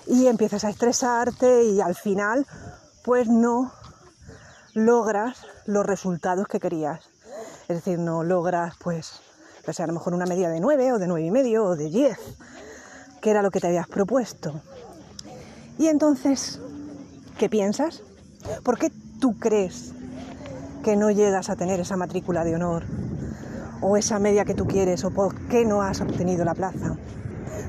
y 0.07 0.27
empiezas 0.27 0.65
a 0.65 0.71
estresarte 0.71 1.65
y 1.65 1.81
al 1.81 1.95
final 1.95 2.47
pues 3.05 3.29
no 3.29 3.73
logras 4.75 5.47
los 5.67 5.85
resultados 5.87 6.47
que 6.49 6.61
querías. 6.61 7.11
Es 7.69 7.77
decir, 7.77 7.99
no 7.99 8.25
logras, 8.25 8.77
pues, 8.83 9.21
pues 9.63 9.79
a 9.81 9.87
lo 9.87 9.93
mejor 9.93 10.15
una 10.15 10.25
media 10.25 10.49
de 10.49 10.59
9 10.59 10.95
o 10.95 10.99
de 10.99 11.07
nueve 11.07 11.27
y 11.27 11.31
medio 11.31 11.65
o 11.65 11.77
de 11.77 11.91
10, 11.91 12.17
que 13.21 13.31
era 13.31 13.43
lo 13.43 13.51
que 13.51 13.61
te 13.61 13.67
habías 13.67 13.87
propuesto. 13.87 14.63
Y 15.77 15.89
entonces, 15.89 16.63
¿qué 17.37 17.51
piensas? 17.51 18.03
¿Por 18.65 18.79
qué 18.79 18.91
tú 19.21 19.39
crees 19.39 19.93
que 20.83 20.97
no 20.97 21.11
llegas 21.11 21.51
a 21.51 21.57
tener 21.57 21.79
esa 21.79 21.99
matrícula 21.99 22.43
de 22.43 22.55
honor? 22.55 22.85
¿O 23.83 23.99
esa 23.99 24.19
media 24.19 24.47
que 24.47 24.55
tú 24.55 24.67
quieres? 24.67 25.05
¿O 25.05 25.11
por 25.11 25.35
qué 25.49 25.67
no 25.67 25.83
has 25.83 26.01
obtenido 26.01 26.47
la 26.47 26.55
plaza? 26.55 26.97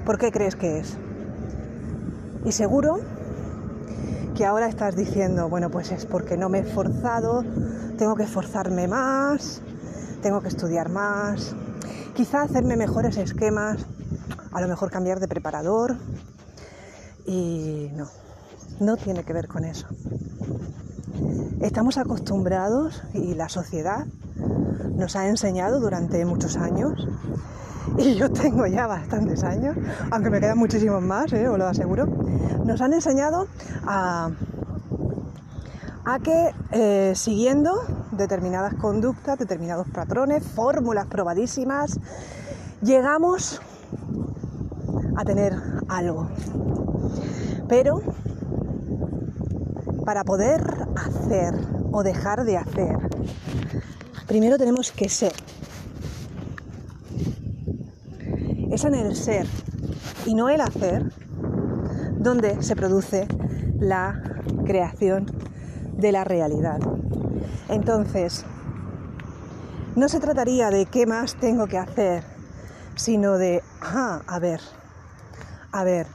¿Por 0.05 0.17
qué 0.17 0.31
crees 0.31 0.55
que 0.55 0.79
es? 0.79 0.95
Y 2.45 2.53
seguro 2.53 3.01
que 4.33 4.45
ahora 4.45 4.69
estás 4.69 4.95
diciendo, 4.95 5.49
bueno, 5.49 5.69
pues 5.69 5.91
es 5.91 6.05
porque 6.05 6.37
no 6.37 6.47
me 6.47 6.59
he 6.59 6.61
esforzado, 6.61 7.43
tengo 7.97 8.15
que 8.15 8.23
esforzarme 8.23 8.87
más, 8.87 9.61
tengo 10.21 10.41
que 10.41 10.47
estudiar 10.49 10.89
más, 10.89 11.55
quizá 12.13 12.41
hacerme 12.41 12.75
mejores 12.75 13.17
esquemas, 13.17 13.85
a 14.51 14.61
lo 14.61 14.67
mejor 14.67 14.91
cambiar 14.91 15.19
de 15.19 15.27
preparador. 15.27 15.97
Y 17.25 17.91
no, 17.95 18.07
no 18.79 18.97
tiene 18.97 19.23
que 19.23 19.33
ver 19.33 19.47
con 19.47 19.63
eso. 19.63 19.87
Estamos 21.61 21.97
acostumbrados 21.97 23.03
y 23.13 23.35
la 23.35 23.49
sociedad 23.49 24.05
nos 24.95 25.15
ha 25.15 25.27
enseñado 25.27 25.79
durante 25.79 26.25
muchos 26.25 26.57
años, 26.57 27.07
y 27.97 28.15
yo 28.15 28.31
tengo 28.31 28.65
ya 28.67 28.87
bastantes 28.87 29.43
años, 29.43 29.75
aunque 30.11 30.29
me 30.29 30.39
quedan 30.39 30.57
muchísimos 30.57 31.01
más, 31.01 31.31
¿eh? 31.33 31.47
os 31.47 31.57
lo 31.57 31.67
aseguro, 31.67 32.05
nos 32.65 32.81
han 32.81 32.93
enseñado 32.93 33.47
a, 33.85 34.29
a 36.05 36.19
que 36.19 36.53
eh, 36.71 37.13
siguiendo 37.15 37.81
determinadas 38.19 38.75
conductas, 38.75 39.39
determinados 39.39 39.87
patrones, 39.89 40.43
fórmulas 40.43 41.07
probadísimas, 41.07 41.99
llegamos 42.81 43.59
a 45.17 45.25
tener 45.25 45.55
algo. 45.87 46.29
Pero 47.67 48.01
para 50.05 50.23
poder 50.23 50.61
hacer 50.95 51.55
o 51.91 52.03
dejar 52.03 52.45
de 52.45 52.57
hacer, 52.57 52.97
primero 54.27 54.57
tenemos 54.57 54.91
que 54.91 55.09
ser. 55.09 55.33
Es 58.71 58.83
en 58.83 58.93
el 58.93 59.15
ser 59.15 59.47
y 60.25 60.35
no 60.35 60.49
el 60.49 60.61
hacer 60.61 61.11
donde 62.17 62.61
se 62.61 62.75
produce 62.75 63.27
la 63.79 64.21
creación 64.65 65.25
de 65.97 66.11
la 66.11 66.23
realidad. 66.23 66.79
Entonces, 67.69 68.45
no 69.95 70.09
se 70.09 70.19
trataría 70.19 70.71
de 70.71 70.87
qué 70.87 71.05
más 71.05 71.35
tengo 71.35 71.67
que 71.67 71.77
hacer, 71.77 72.23
sino 72.95 73.37
de, 73.37 73.63
ah, 73.81 74.21
a 74.25 74.39
ver, 74.39 74.59
a 75.71 75.83
ver, 75.83 76.07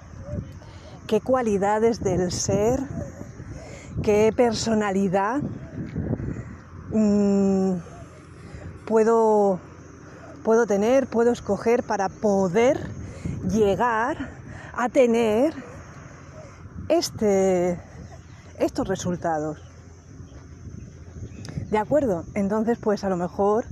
qué 1.06 1.20
cualidades 1.20 2.02
del 2.02 2.32
ser, 2.32 2.80
qué 4.02 4.32
personalidad 4.36 5.42
mm, 6.90 7.74
puedo, 8.86 9.60
puedo 10.42 10.66
tener, 10.66 11.06
puedo 11.06 11.30
escoger 11.30 11.84
para 11.84 12.08
poder 12.08 12.80
llegar 13.48 14.30
a 14.76 14.88
tener 14.88 15.54
este, 16.88 17.78
estos 18.58 18.88
resultados. 18.88 19.73
¿De 21.74 21.80
acuerdo? 21.80 22.22
Entonces, 22.34 22.78
pues 22.80 23.02
a 23.02 23.08
lo 23.08 23.16
mejor 23.16 23.64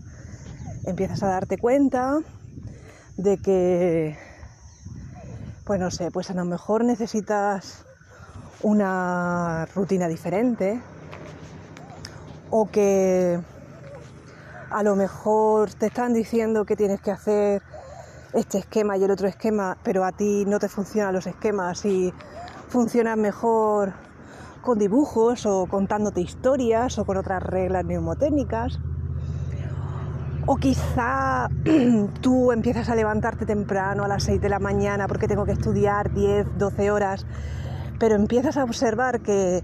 empiezas 0.87 1.23
a 1.23 1.29
darte 1.29 1.57
cuenta 1.57 2.19
de 3.17 3.39
que, 3.39 4.19
pues 5.65 5.79
no 5.79 5.89
sé, 5.93 6.11
pues 6.11 6.29
a 6.29 6.35
lo 6.35 6.45
mejor 6.45 6.83
necesitas 6.83 7.85
una 8.61 9.67
rutina 9.77 10.09
diferente 10.09 10.83
o 12.51 12.67
que 12.67 13.39
a 14.73 14.83
lo 14.83 14.97
mejor 14.97 15.73
te 15.73 15.87
están 15.87 16.13
diciendo 16.13 16.65
que 16.65 16.75
tienes 16.75 17.01
que 17.01 17.13
hacer 17.13 17.63
este 18.33 18.59
esquema 18.59 18.97
y 18.97 19.05
el 19.05 19.13
otro 19.13 19.29
esquema, 19.29 19.79
pero 19.85 20.05
a 20.05 20.11
ti 20.11 20.45
no 20.45 20.59
te 20.59 20.69
funcionan 20.69 21.15
los 21.15 21.29
esquemas 21.29 21.85
y 21.85 22.13
funcionan 22.69 23.21
mejor 23.21 23.93
con 24.63 24.79
dibujos 24.79 25.45
o 25.45 25.67
contándote 25.67 26.21
historias 26.21 26.99
o 26.99 27.05
con 27.05 27.17
otras 27.17 27.43
reglas 27.43 27.85
neumotécnicas. 27.85 28.79
O 30.47 30.57
quizá 30.57 31.49
tú 32.21 32.53
empiezas 32.53 32.89
a 32.89 32.95
levantarte 32.95 33.45
temprano 33.45 34.05
a 34.05 34.09
las 34.09 34.25
6 34.25 34.41
de 34.41 34.49
la 34.49 34.59
mañana 34.59 35.07
porque 35.07 35.29
tengo 35.29 35.45
que 35.45 35.53
estudiar 35.53 36.13
10, 36.13 36.59
12 36.59 36.91
horas, 36.91 37.27
pero 37.99 38.15
empiezas 38.17 38.57
a 38.57 38.65
observar 38.65 39.21
que 39.21 39.63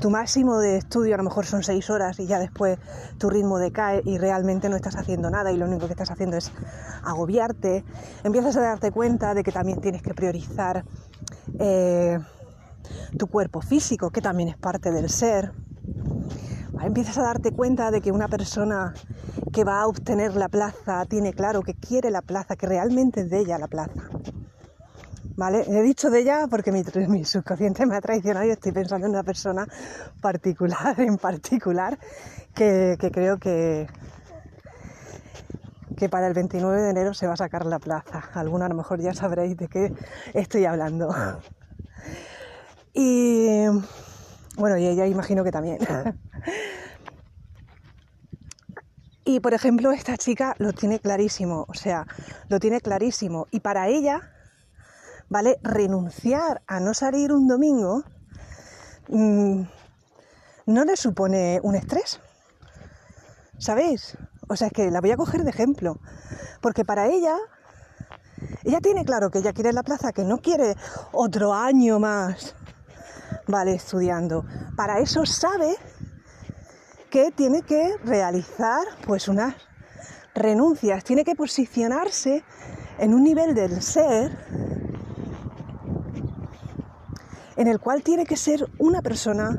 tu 0.00 0.08
máximo 0.08 0.58
de 0.58 0.78
estudio 0.78 1.14
a 1.14 1.18
lo 1.18 1.24
mejor 1.24 1.46
son 1.46 1.62
6 1.62 1.90
horas 1.90 2.18
y 2.20 2.26
ya 2.26 2.38
después 2.38 2.78
tu 3.18 3.28
ritmo 3.28 3.58
decae 3.58 4.02
y 4.04 4.18
realmente 4.18 4.68
no 4.68 4.76
estás 4.76 4.96
haciendo 4.96 5.30
nada 5.30 5.52
y 5.52 5.56
lo 5.56 5.66
único 5.66 5.86
que 5.86 5.92
estás 5.92 6.10
haciendo 6.10 6.36
es 6.36 6.52
agobiarte. 7.04 7.84
Empiezas 8.24 8.56
a 8.56 8.60
darte 8.60 8.92
cuenta 8.92 9.34
de 9.34 9.42
que 9.42 9.52
también 9.52 9.80
tienes 9.80 10.02
que 10.02 10.14
priorizar. 10.14 10.84
Eh, 11.58 12.18
tu 13.16 13.26
cuerpo 13.26 13.60
físico, 13.60 14.10
que 14.10 14.20
también 14.20 14.48
es 14.48 14.56
parte 14.56 14.90
del 14.90 15.08
ser. 15.08 15.52
Empiezas 16.82 17.18
a 17.18 17.22
darte 17.22 17.52
cuenta 17.52 17.90
de 17.90 18.00
que 18.00 18.10
una 18.10 18.28
persona 18.28 18.94
que 19.52 19.64
va 19.64 19.82
a 19.82 19.86
obtener 19.86 20.34
la 20.34 20.48
plaza 20.48 21.04
tiene 21.06 21.32
claro 21.32 21.62
que 21.62 21.74
quiere 21.74 22.10
la 22.10 22.22
plaza, 22.22 22.56
que 22.56 22.66
realmente 22.66 23.20
es 23.20 23.30
de 23.30 23.40
ella 23.40 23.58
la 23.58 23.68
plaza. 23.68 24.08
¿Vale? 25.36 25.64
He 25.68 25.82
dicho 25.82 26.10
de 26.10 26.20
ella 26.20 26.46
porque 26.50 26.72
mi, 26.72 26.82
mi 27.08 27.24
subconsciente 27.24 27.86
me 27.86 27.96
ha 27.96 28.00
traicionado 28.00 28.46
y 28.46 28.50
estoy 28.50 28.72
pensando 28.72 29.06
en 29.06 29.12
una 29.12 29.22
persona 29.22 29.66
particular, 30.20 30.98
en 31.00 31.18
particular, 31.18 31.98
que, 32.54 32.96
que 32.98 33.10
creo 33.10 33.38
que, 33.38 33.86
que 35.96 36.08
para 36.08 36.26
el 36.26 36.34
29 36.34 36.80
de 36.80 36.90
enero 36.90 37.14
se 37.14 37.26
va 37.26 37.34
a 37.34 37.36
sacar 37.36 37.66
la 37.66 37.78
plaza. 37.78 38.30
Alguna 38.34 38.66
a 38.66 38.68
lo 38.68 38.74
mejor 38.74 39.00
ya 39.00 39.12
sabréis 39.12 39.56
de 39.56 39.68
qué 39.68 39.92
estoy 40.34 40.64
hablando. 40.64 41.14
Y 42.92 43.66
bueno, 44.56 44.76
y 44.76 44.86
ella 44.86 45.06
imagino 45.06 45.44
que 45.44 45.52
también. 45.52 45.78
y 49.24 49.40
por 49.40 49.54
ejemplo, 49.54 49.92
esta 49.92 50.16
chica 50.16 50.54
lo 50.58 50.72
tiene 50.72 50.98
clarísimo, 50.98 51.64
o 51.68 51.74
sea, 51.74 52.06
lo 52.48 52.58
tiene 52.58 52.80
clarísimo. 52.80 53.46
Y 53.50 53.60
para 53.60 53.88
ella, 53.88 54.20
¿vale? 55.28 55.58
Renunciar 55.62 56.62
a 56.66 56.80
no 56.80 56.94
salir 56.94 57.32
un 57.32 57.46
domingo 57.46 58.04
mm, 59.08 59.62
no 60.66 60.84
le 60.84 60.96
supone 60.96 61.60
un 61.62 61.74
estrés. 61.76 62.20
¿Sabéis? 63.58 64.16
O 64.48 64.56
sea, 64.56 64.66
es 64.68 64.72
que 64.72 64.90
la 64.90 65.00
voy 65.00 65.10
a 65.10 65.16
coger 65.16 65.42
de 65.44 65.50
ejemplo. 65.50 66.00
Porque 66.60 66.84
para 66.84 67.06
ella, 67.06 67.36
ella 68.64 68.80
tiene 68.80 69.04
claro 69.04 69.30
que 69.30 69.38
ella 69.38 69.52
quiere 69.52 69.72
la 69.72 69.82
plaza, 69.82 70.12
que 70.12 70.24
no 70.24 70.38
quiere 70.38 70.76
otro 71.12 71.54
año 71.54 71.98
más 71.98 72.56
vale 73.46 73.74
estudiando. 73.74 74.44
Para 74.76 75.00
eso 75.00 75.26
sabe 75.26 75.76
que 77.10 77.30
tiene 77.32 77.62
que 77.62 77.96
realizar 78.04 78.84
pues 79.06 79.28
unas 79.28 79.54
renuncias, 80.34 81.04
tiene 81.04 81.24
que 81.24 81.34
posicionarse 81.34 82.44
en 82.98 83.14
un 83.14 83.24
nivel 83.24 83.54
del 83.54 83.82
ser 83.82 84.36
en 87.56 87.66
el 87.66 87.78
cual 87.78 88.02
tiene 88.02 88.24
que 88.24 88.36
ser 88.36 88.66
una 88.78 89.02
persona 89.02 89.58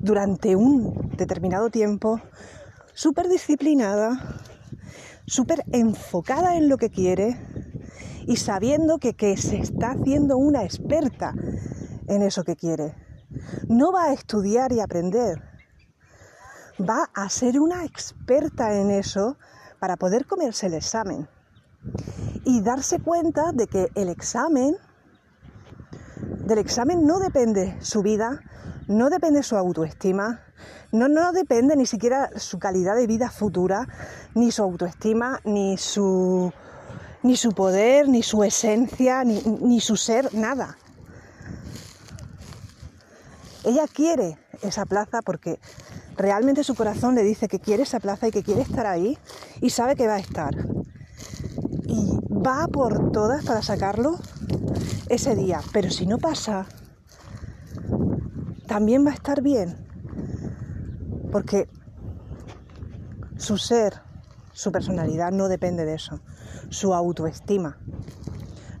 durante 0.00 0.56
un 0.56 1.10
determinado 1.16 1.70
tiempo 1.70 2.20
súper 2.94 3.28
disciplinada, 3.28 4.40
súper 5.26 5.64
enfocada 5.70 6.56
en 6.56 6.68
lo 6.68 6.78
que 6.78 6.90
quiere 6.90 7.36
y 8.26 8.36
sabiendo 8.36 8.98
que, 8.98 9.14
que 9.14 9.36
se 9.36 9.58
está 9.58 9.92
haciendo 9.92 10.36
una 10.36 10.64
experta 10.64 11.34
en 12.08 12.22
eso 12.22 12.44
que 12.44 12.56
quiere. 12.56 12.94
no 13.68 13.92
va 13.92 14.04
a 14.04 14.12
estudiar 14.12 14.72
y 14.72 14.80
aprender, 14.80 15.42
va 16.78 17.08
a 17.14 17.28
ser 17.28 17.60
una 17.60 17.84
experta 17.84 18.74
en 18.74 18.90
eso 18.90 19.36
para 19.78 19.96
poder 19.96 20.26
comerse 20.26 20.66
el 20.66 20.74
examen 20.74 21.28
y 22.44 22.60
darse 22.60 23.00
cuenta 23.00 23.52
de 23.52 23.66
que 23.66 23.88
el 23.94 24.08
examen, 24.08 24.76
del 26.46 26.58
examen 26.58 27.06
no 27.06 27.18
depende 27.18 27.76
su 27.80 28.02
vida, 28.02 28.40
no 28.86 29.10
depende 29.10 29.42
su 29.42 29.56
autoestima, 29.56 30.40
no, 30.92 31.08
no 31.08 31.32
depende 31.32 31.76
ni 31.76 31.86
siquiera 31.86 32.30
su 32.36 32.58
calidad 32.58 32.96
de 32.96 33.06
vida 33.06 33.30
futura, 33.30 33.88
ni 34.34 34.50
su 34.50 34.62
autoestima, 34.62 35.40
ni 35.44 35.78
su, 35.78 36.52
ni 37.22 37.36
su 37.36 37.52
poder, 37.52 38.08
ni 38.08 38.22
su 38.22 38.44
esencia, 38.44 39.24
ni, 39.24 39.40
ni 39.42 39.80
su 39.80 39.96
ser, 39.96 40.34
nada. 40.34 40.76
Ella 43.64 43.86
quiere 43.86 44.38
esa 44.62 44.86
plaza 44.86 45.22
porque 45.22 45.60
realmente 46.16 46.64
su 46.64 46.74
corazón 46.74 47.14
le 47.14 47.22
dice 47.22 47.48
que 47.48 47.60
quiere 47.60 47.84
esa 47.84 48.00
plaza 48.00 48.28
y 48.28 48.30
que 48.30 48.42
quiere 48.42 48.62
estar 48.62 48.86
ahí 48.86 49.18
y 49.60 49.70
sabe 49.70 49.94
que 49.94 50.06
va 50.06 50.14
a 50.14 50.18
estar. 50.18 50.54
Y 51.86 52.18
va 52.28 52.66
por 52.66 53.12
todas 53.12 53.44
para 53.44 53.62
sacarlo 53.62 54.18
ese 55.08 55.36
día. 55.36 55.60
Pero 55.72 55.90
si 55.90 56.06
no 56.06 56.18
pasa, 56.18 56.66
también 58.66 59.06
va 59.06 59.10
a 59.10 59.14
estar 59.14 59.42
bien. 59.42 59.76
Porque 61.30 61.68
su 63.36 63.58
ser, 63.58 64.02
su 64.52 64.72
personalidad 64.72 65.30
no 65.30 65.48
depende 65.48 65.84
de 65.84 65.94
eso. 65.94 66.20
Su 66.68 66.94
autoestima 66.94 67.78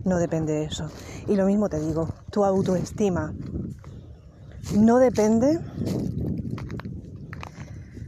no 0.04 0.18
depende 0.18 0.52
de 0.54 0.64
eso. 0.64 0.88
Y 1.28 1.36
lo 1.36 1.46
mismo 1.46 1.68
te 1.68 1.78
digo, 1.78 2.08
tu 2.30 2.44
autoestima 2.44 3.32
no 4.74 4.98
depende 4.98 5.58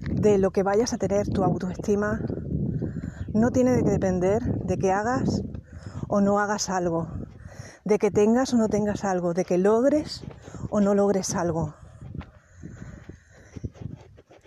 de 0.09 0.39
lo 0.39 0.51
que 0.51 0.63
vayas 0.63 0.93
a 0.93 0.99
tener 0.99 1.29
tu 1.29 1.45
autoestima 1.45 2.21
no 3.35 3.51
tiene 3.51 3.83
que 3.83 3.91
depender 3.91 4.43
de 4.43 4.79
que 4.79 4.93
hagas 4.93 5.43
o 6.09 6.21
no 6.21 6.39
hagas 6.39 6.71
algo, 6.71 7.09
de 7.85 7.99
que 7.99 8.13
tengas 8.13 8.55
o 8.55 8.57
no 8.57 8.69
tengas 8.69 9.05
algo, 9.05 9.35
de 9.35 9.45
que 9.45 9.59
logres 9.59 10.23
o 10.71 10.81
no 10.81 10.95
logres 10.95 11.35
algo. 11.35 11.75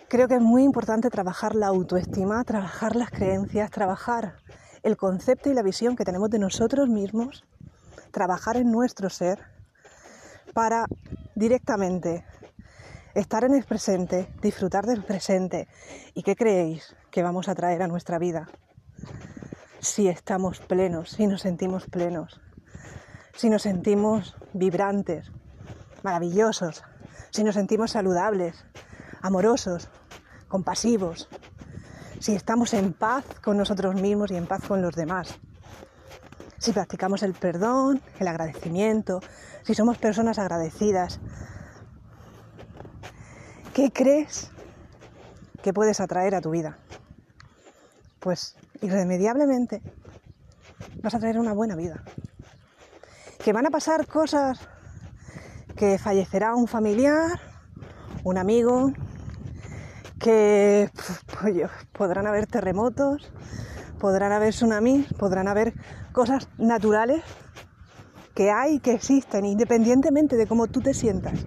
Creo 0.08 0.26
que 0.26 0.36
es 0.36 0.40
muy 0.40 0.64
importante 0.64 1.10
trabajar 1.10 1.54
la 1.54 1.66
autoestima, 1.66 2.42
trabajar 2.44 2.96
las 2.96 3.10
creencias, 3.10 3.70
trabajar 3.70 4.36
el 4.82 4.96
concepto 4.96 5.50
y 5.50 5.54
la 5.54 5.62
visión 5.62 5.94
que 5.94 6.06
tenemos 6.06 6.30
de 6.30 6.38
nosotros 6.38 6.88
mismos, 6.88 7.44
trabajar 8.10 8.56
en 8.56 8.72
nuestro 8.72 9.10
ser 9.10 9.38
para 10.54 10.86
directamente 11.38 12.24
estar 13.14 13.44
en 13.44 13.54
el 13.54 13.64
presente, 13.64 14.28
disfrutar 14.42 14.84
del 14.86 15.04
presente. 15.04 15.68
¿Y 16.14 16.22
qué 16.22 16.34
creéis 16.34 16.96
que 17.12 17.22
vamos 17.22 17.48
a 17.48 17.54
traer 17.54 17.82
a 17.82 17.86
nuestra 17.86 18.18
vida? 18.18 18.48
Si 19.80 20.08
estamos 20.08 20.58
plenos, 20.58 21.10
si 21.10 21.28
nos 21.28 21.42
sentimos 21.42 21.86
plenos, 21.86 22.40
si 23.34 23.50
nos 23.50 23.62
sentimos 23.62 24.36
vibrantes, 24.52 25.30
maravillosos, 26.02 26.82
si 27.30 27.44
nos 27.44 27.54
sentimos 27.54 27.92
saludables, 27.92 28.66
amorosos, 29.22 29.90
compasivos, 30.48 31.28
si 32.18 32.34
estamos 32.34 32.74
en 32.74 32.92
paz 32.92 33.24
con 33.44 33.56
nosotros 33.56 33.94
mismos 33.94 34.32
y 34.32 34.36
en 34.36 34.46
paz 34.46 34.66
con 34.66 34.82
los 34.82 34.96
demás, 34.96 35.38
si 36.58 36.72
practicamos 36.72 37.22
el 37.22 37.34
perdón, 37.34 38.00
el 38.18 38.28
agradecimiento, 38.28 39.20
si 39.62 39.74
somos 39.74 39.98
personas 39.98 40.38
agradecidas, 40.38 41.20
¿Qué 43.78 43.92
crees 43.92 44.50
que 45.62 45.72
puedes 45.72 46.00
atraer 46.00 46.34
a 46.34 46.40
tu 46.40 46.50
vida? 46.50 46.78
Pues 48.18 48.56
irremediablemente 48.82 49.80
vas 51.00 51.14
a 51.14 51.20
traer 51.20 51.38
una 51.38 51.52
buena 51.52 51.76
vida. 51.76 52.02
Que 53.38 53.52
van 53.52 53.66
a 53.66 53.70
pasar 53.70 54.08
cosas, 54.08 54.58
que 55.76 55.96
fallecerá 55.96 56.56
un 56.56 56.66
familiar, 56.66 57.40
un 58.24 58.36
amigo, 58.36 58.92
que 60.18 60.90
pues, 61.40 61.54
podrán 61.92 62.26
haber 62.26 62.48
terremotos, 62.48 63.30
podrán 64.00 64.32
haber 64.32 64.52
tsunamis, 64.54 65.06
podrán 65.12 65.46
haber 65.46 65.72
cosas 66.18 66.48
naturales 66.58 67.22
que 68.34 68.50
hay, 68.50 68.80
que 68.80 68.92
existen, 68.92 69.44
independientemente 69.44 70.34
de 70.34 70.48
cómo 70.48 70.66
tú 70.66 70.80
te 70.80 70.92
sientas, 70.92 71.46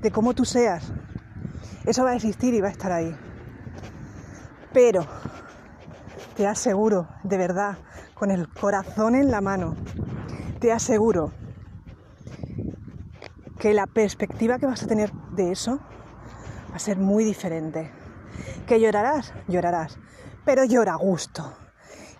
de 0.00 0.12
cómo 0.12 0.34
tú 0.34 0.44
seas, 0.44 0.92
eso 1.84 2.04
va 2.04 2.10
a 2.10 2.14
existir 2.14 2.54
y 2.54 2.60
va 2.60 2.68
a 2.68 2.70
estar 2.70 2.92
ahí. 2.92 3.12
Pero 4.72 5.04
te 6.36 6.46
aseguro, 6.46 7.08
de 7.24 7.36
verdad, 7.36 7.76
con 8.14 8.30
el 8.30 8.48
corazón 8.48 9.16
en 9.16 9.32
la 9.32 9.40
mano, 9.40 9.74
te 10.60 10.70
aseguro 10.70 11.32
que 13.58 13.74
la 13.74 13.88
perspectiva 13.88 14.60
que 14.60 14.66
vas 14.66 14.84
a 14.84 14.86
tener 14.86 15.12
de 15.32 15.50
eso 15.50 15.80
va 16.70 16.76
a 16.76 16.78
ser 16.78 16.98
muy 16.98 17.24
diferente. 17.24 17.90
Que 18.64 18.78
llorarás, 18.78 19.34
llorarás, 19.48 19.98
pero 20.44 20.62
llora 20.62 20.92
a 20.92 20.98
gusto. 20.98 21.61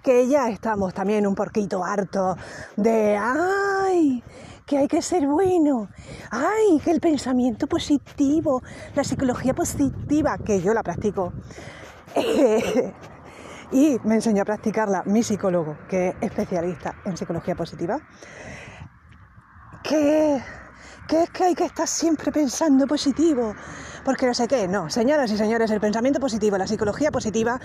Que 0.02 0.26
ya 0.26 0.48
estamos 0.48 0.92
también 0.92 1.26
un 1.26 1.34
poquito 1.34 1.84
harto 1.84 2.36
de, 2.76 3.16
ay, 3.16 4.22
que 4.66 4.78
hay 4.78 4.88
que 4.88 5.02
ser 5.02 5.26
bueno, 5.26 5.88
ay, 6.30 6.80
que 6.84 6.90
el 6.90 7.00
pensamiento 7.00 7.66
positivo, 7.66 8.62
la 8.94 9.04
psicología 9.04 9.54
positiva, 9.54 10.38
que 10.38 10.60
yo 10.60 10.74
la 10.74 10.82
practico. 10.82 11.32
y 13.72 13.96
me 14.04 14.16
enseñó 14.16 14.42
a 14.42 14.44
practicarla 14.44 15.02
mi 15.06 15.22
psicólogo, 15.22 15.76
que 15.88 16.08
es 16.08 16.14
especialista 16.20 16.94
en 17.04 17.16
psicología 17.16 17.54
positiva, 17.54 17.98
que, 19.82 20.42
que 21.08 21.22
es 21.22 21.30
que 21.30 21.44
hay 21.44 21.54
que 21.54 21.64
estar 21.64 21.88
siempre 21.88 22.30
pensando 22.30 22.86
positivo, 22.86 23.54
porque 24.04 24.26
no 24.26 24.34
sé 24.34 24.46
qué, 24.46 24.68
no, 24.68 24.90
señoras 24.90 25.30
y 25.30 25.38
señores, 25.38 25.70
el 25.70 25.80
pensamiento 25.80 26.20
positivo, 26.20 26.58
la 26.58 26.66
psicología 26.66 27.10
positiva, 27.10 27.58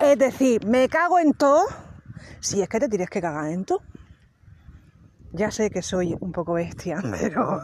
es 0.00 0.18
decir, 0.18 0.66
me 0.66 0.88
cago 0.88 1.18
en 1.18 1.32
todo, 1.32 1.64
si 2.40 2.62
es 2.62 2.68
que 2.68 2.80
te 2.80 2.88
tienes 2.88 3.10
que 3.10 3.20
cagar 3.20 3.50
en 3.50 3.64
todo. 3.64 3.82
Ya 5.32 5.50
sé 5.50 5.70
que 5.70 5.82
soy 5.82 6.16
un 6.20 6.32
poco 6.32 6.54
bestia, 6.54 7.02
pero 7.20 7.60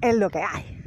es 0.00 0.16
lo 0.16 0.30
que 0.30 0.42
hay. 0.42 0.82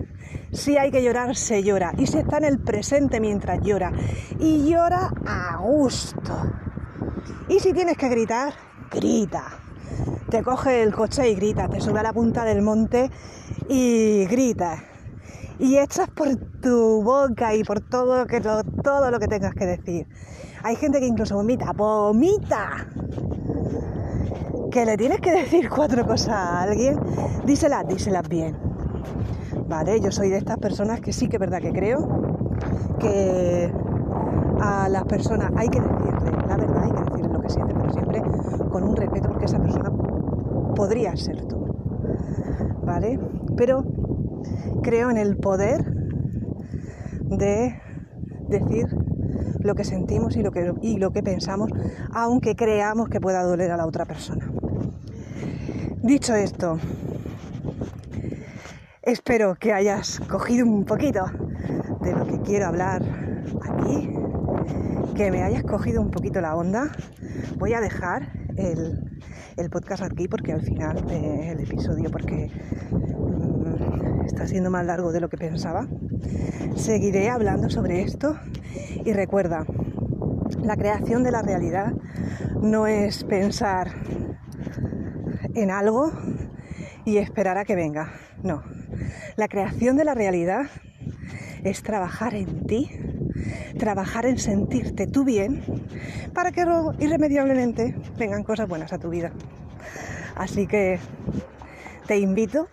Si 0.52 0.78
hay 0.78 0.92
que 0.92 1.04
llorar, 1.04 1.36
se 1.36 1.64
llora. 1.64 1.94
Y 1.98 2.06
se 2.06 2.20
está 2.20 2.38
en 2.38 2.46
el 2.46 2.60
presente 2.60 3.20
mientras 3.20 3.62
llora. 3.62 3.92
Y 4.40 4.70
llora 4.70 5.12
a 5.26 5.58
gusto. 5.58 6.34
Y 7.50 7.60
si 7.60 7.74
tienes 7.74 7.98
que 7.98 8.08
gritar, 8.10 8.54
grita. 8.92 9.60
Te 10.30 10.44
coge 10.44 10.84
el 10.84 10.94
coche 10.94 11.30
y 11.30 11.36
grita. 11.36 11.68
Te 11.70 11.82
sube 11.82 12.00
a 12.00 12.04
la 12.04 12.14
punta 12.14 12.46
del 12.46 12.62
monte 12.62 13.10
y 13.68 14.26
grita. 14.26 14.84
Y 15.64 15.78
echas 15.78 16.10
por 16.10 16.28
tu 16.62 17.02
boca 17.04 17.56
y 17.56 17.64
por 17.64 17.80
todo 17.80 18.18
lo 18.18 18.28
que, 18.28 18.42
todo 18.42 19.10
lo 19.10 19.18
que 19.18 19.28
tengas 19.30 19.54
que 19.54 19.66
decir. 19.66 20.08
Hay 20.62 20.76
gente 20.76 21.00
que 21.00 21.08
incluso 21.08 21.36
vomita. 21.36 21.72
¡Vomita! 21.72 22.86
que 24.72 24.86
le 24.86 24.98
tienes 24.98 25.22
que 25.22 25.32
decir 25.32 25.70
cuatro 25.70 26.06
cosas 26.06 26.30
a 26.30 26.62
alguien, 26.64 27.00
díselas, 27.46 27.88
díselas 27.88 28.28
bien. 28.28 28.58
Vale, 29.70 30.02
yo 30.02 30.12
soy 30.12 30.30
de 30.32 30.38
estas 30.38 30.58
personas 30.58 31.00
que 31.00 31.14
sí 31.14 31.30
que 31.30 31.38
es 31.38 31.40
verdad 31.40 31.62
que 31.62 31.72
creo 31.72 32.10
que 33.00 33.72
a 34.60 34.90
las 34.90 35.04
personas 35.06 35.52
hay 35.56 35.70
que 35.70 35.80
decirle 35.80 36.48
la 36.48 36.58
verdad, 36.58 36.84
hay 36.84 36.92
que 36.92 37.04
decirle 37.04 37.34
lo 37.34 37.40
que 37.40 37.50
siente, 37.50 37.74
pero 37.74 37.94
siempre 37.94 38.22
con 38.70 38.84
un 38.84 38.96
respeto 38.96 39.30
porque 39.30 39.46
esa 39.46 39.60
persona 39.60 39.92
podría 40.76 41.16
ser 41.16 41.46
tú. 41.46 41.66
¿Vale? 42.84 43.20
Pero 43.56 43.84
creo 44.84 45.10
en 45.10 45.18
el 45.18 45.38
poder 45.38 45.84
de 47.38 47.82
decir 48.48 48.86
lo 49.62 49.76
que 49.76 49.84
sentimos 49.84 50.36
y 50.36 50.44
lo 50.44 50.52
que, 50.52 50.74
y 50.82 50.98
lo 50.98 51.12
que 51.12 51.24
pensamos, 51.24 51.72
aunque 52.14 52.56
creamos 52.56 53.10
que 53.10 53.20
pueda 53.20 53.42
doler 53.44 53.72
a 53.72 53.78
la 53.78 53.88
otra 53.88 54.06
persona. 54.06 54.52
Dicho 56.04 56.36
esto, 56.36 56.78
espero 59.02 59.56
que 59.56 59.72
hayas 59.74 60.20
cogido 60.20 60.66
un 60.66 60.84
poquito 60.84 61.24
de 62.02 62.12
lo 62.12 62.28
que 62.28 62.42
quiero 62.42 62.68
hablar 62.68 63.02
aquí, 63.62 64.14
que 65.16 65.32
me 65.32 65.44
hayas 65.44 65.64
cogido 65.64 66.02
un 66.02 66.12
poquito 66.12 66.42
la 66.42 66.56
onda. 66.56 66.92
Voy 67.58 67.74
a 67.74 67.80
dejar 67.80 68.34
el, 68.58 69.70
podcast 69.72 70.04
aquí 70.04 70.28
porque 70.28 70.52
al 70.52 70.62
final 70.62 71.06
del 71.06 71.60
episodio, 71.62 72.12
porque 72.12 72.52
está 74.34 74.48
siendo 74.48 74.72
más 74.72 74.84
largo 74.84 75.12
de 75.12 75.22
lo 75.22 75.30
que 75.30 75.38
pensaba, 75.38 75.88
seguiré 76.76 77.30
hablando 77.30 77.70
sobre 77.70 78.02
esto 78.02 78.36
y 79.06 79.14
recuerda, 79.14 79.64
la 80.64 80.76
creación 80.76 81.24
de 81.24 81.30
la 81.30 81.44
realidad 81.44 81.94
no 82.60 82.88
es 82.88 83.24
pensar 83.26 83.92
en 85.54 85.70
algo 85.70 86.12
y 87.06 87.18
esperar 87.18 87.60
a 87.60 87.64
que 87.64 87.76
venga. 87.76 88.12
No, 88.42 88.64
la 89.36 89.48
creación 89.48 89.98
de 89.98 90.04
la 90.04 90.16
realidad 90.16 90.64
es 91.64 91.84
trabajar 91.84 92.34
en 92.34 92.66
ti, 92.66 92.90
trabajar 93.78 94.26
en 94.26 94.40
sentirte 94.40 95.06
tú 95.06 95.26
bien 95.26 95.62
para 96.34 96.52
que 96.52 96.66
irremediablemente 96.98 97.96
vengan 98.18 98.44
cosas 98.44 98.68
buenas 98.68 98.94
a 98.94 98.98
tu 98.98 99.10
vida. 99.10 99.32
Así 100.36 100.66
que 100.66 100.98
te 102.08 102.18
invito 102.18 102.68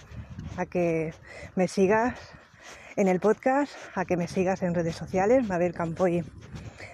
a 0.60 0.66
que 0.66 1.14
me 1.56 1.68
sigas 1.68 2.14
en 2.96 3.08
el 3.08 3.18
podcast, 3.18 3.72
a 3.94 4.04
que 4.04 4.18
me 4.18 4.28
sigas 4.28 4.62
en 4.62 4.74
redes 4.74 4.94
sociales, 4.94 5.48
Mabel 5.48 5.72
Campoy 5.72 6.22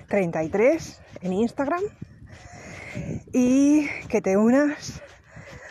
33 0.06 1.02
en 1.22 1.32
Instagram 1.32 1.82
y 3.32 3.88
que 4.08 4.20
te 4.20 4.36
unas 4.36 5.02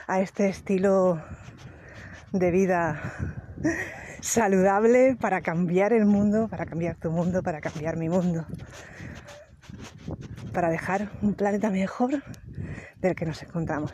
a 0.08 0.20
este 0.20 0.50
estilo 0.50 1.24
de 2.34 2.52
vida 2.52 3.14
saludable 4.20 5.16
para 5.16 5.40
cambiar 5.40 5.94
el 5.94 6.06
mundo, 6.06 6.50
para 6.50 6.66
cambiar 6.66 6.98
tu 6.98 7.12
mundo, 7.12 7.44
para 7.44 7.62
cambiar 7.62 7.96
mi 7.96 8.10
mundo, 8.10 8.46
para 10.52 10.70
dejar 10.70 11.12
un 11.22 11.34
planeta 11.34 11.70
mejor 11.70 12.22
del 13.00 13.16
que 13.16 13.26
nos 13.26 13.42
encontramos. 13.42 13.94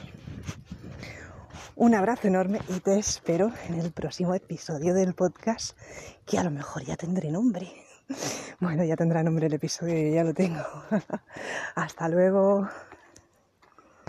Un 1.82 1.96
abrazo 1.96 2.28
enorme 2.28 2.60
y 2.70 2.80
te 2.80 3.00
espero 3.00 3.52
en 3.68 3.80
el 3.80 3.92
próximo 3.92 4.36
episodio 4.36 4.94
del 4.94 5.16
podcast, 5.16 5.76
que 6.28 6.38
a 6.38 6.44
lo 6.44 6.52
mejor 6.52 6.86
ya 6.86 6.96
tendré 6.96 7.32
nombre. 7.32 7.72
Bueno, 8.60 8.84
ya 8.84 8.96
tendrá 8.96 9.24
nombre 9.24 9.48
el 9.48 9.54
episodio, 9.54 10.14
ya 10.14 10.24
lo 10.24 10.36
tengo. 10.36 10.62
Hasta 11.76 12.08
luego. 12.08 12.70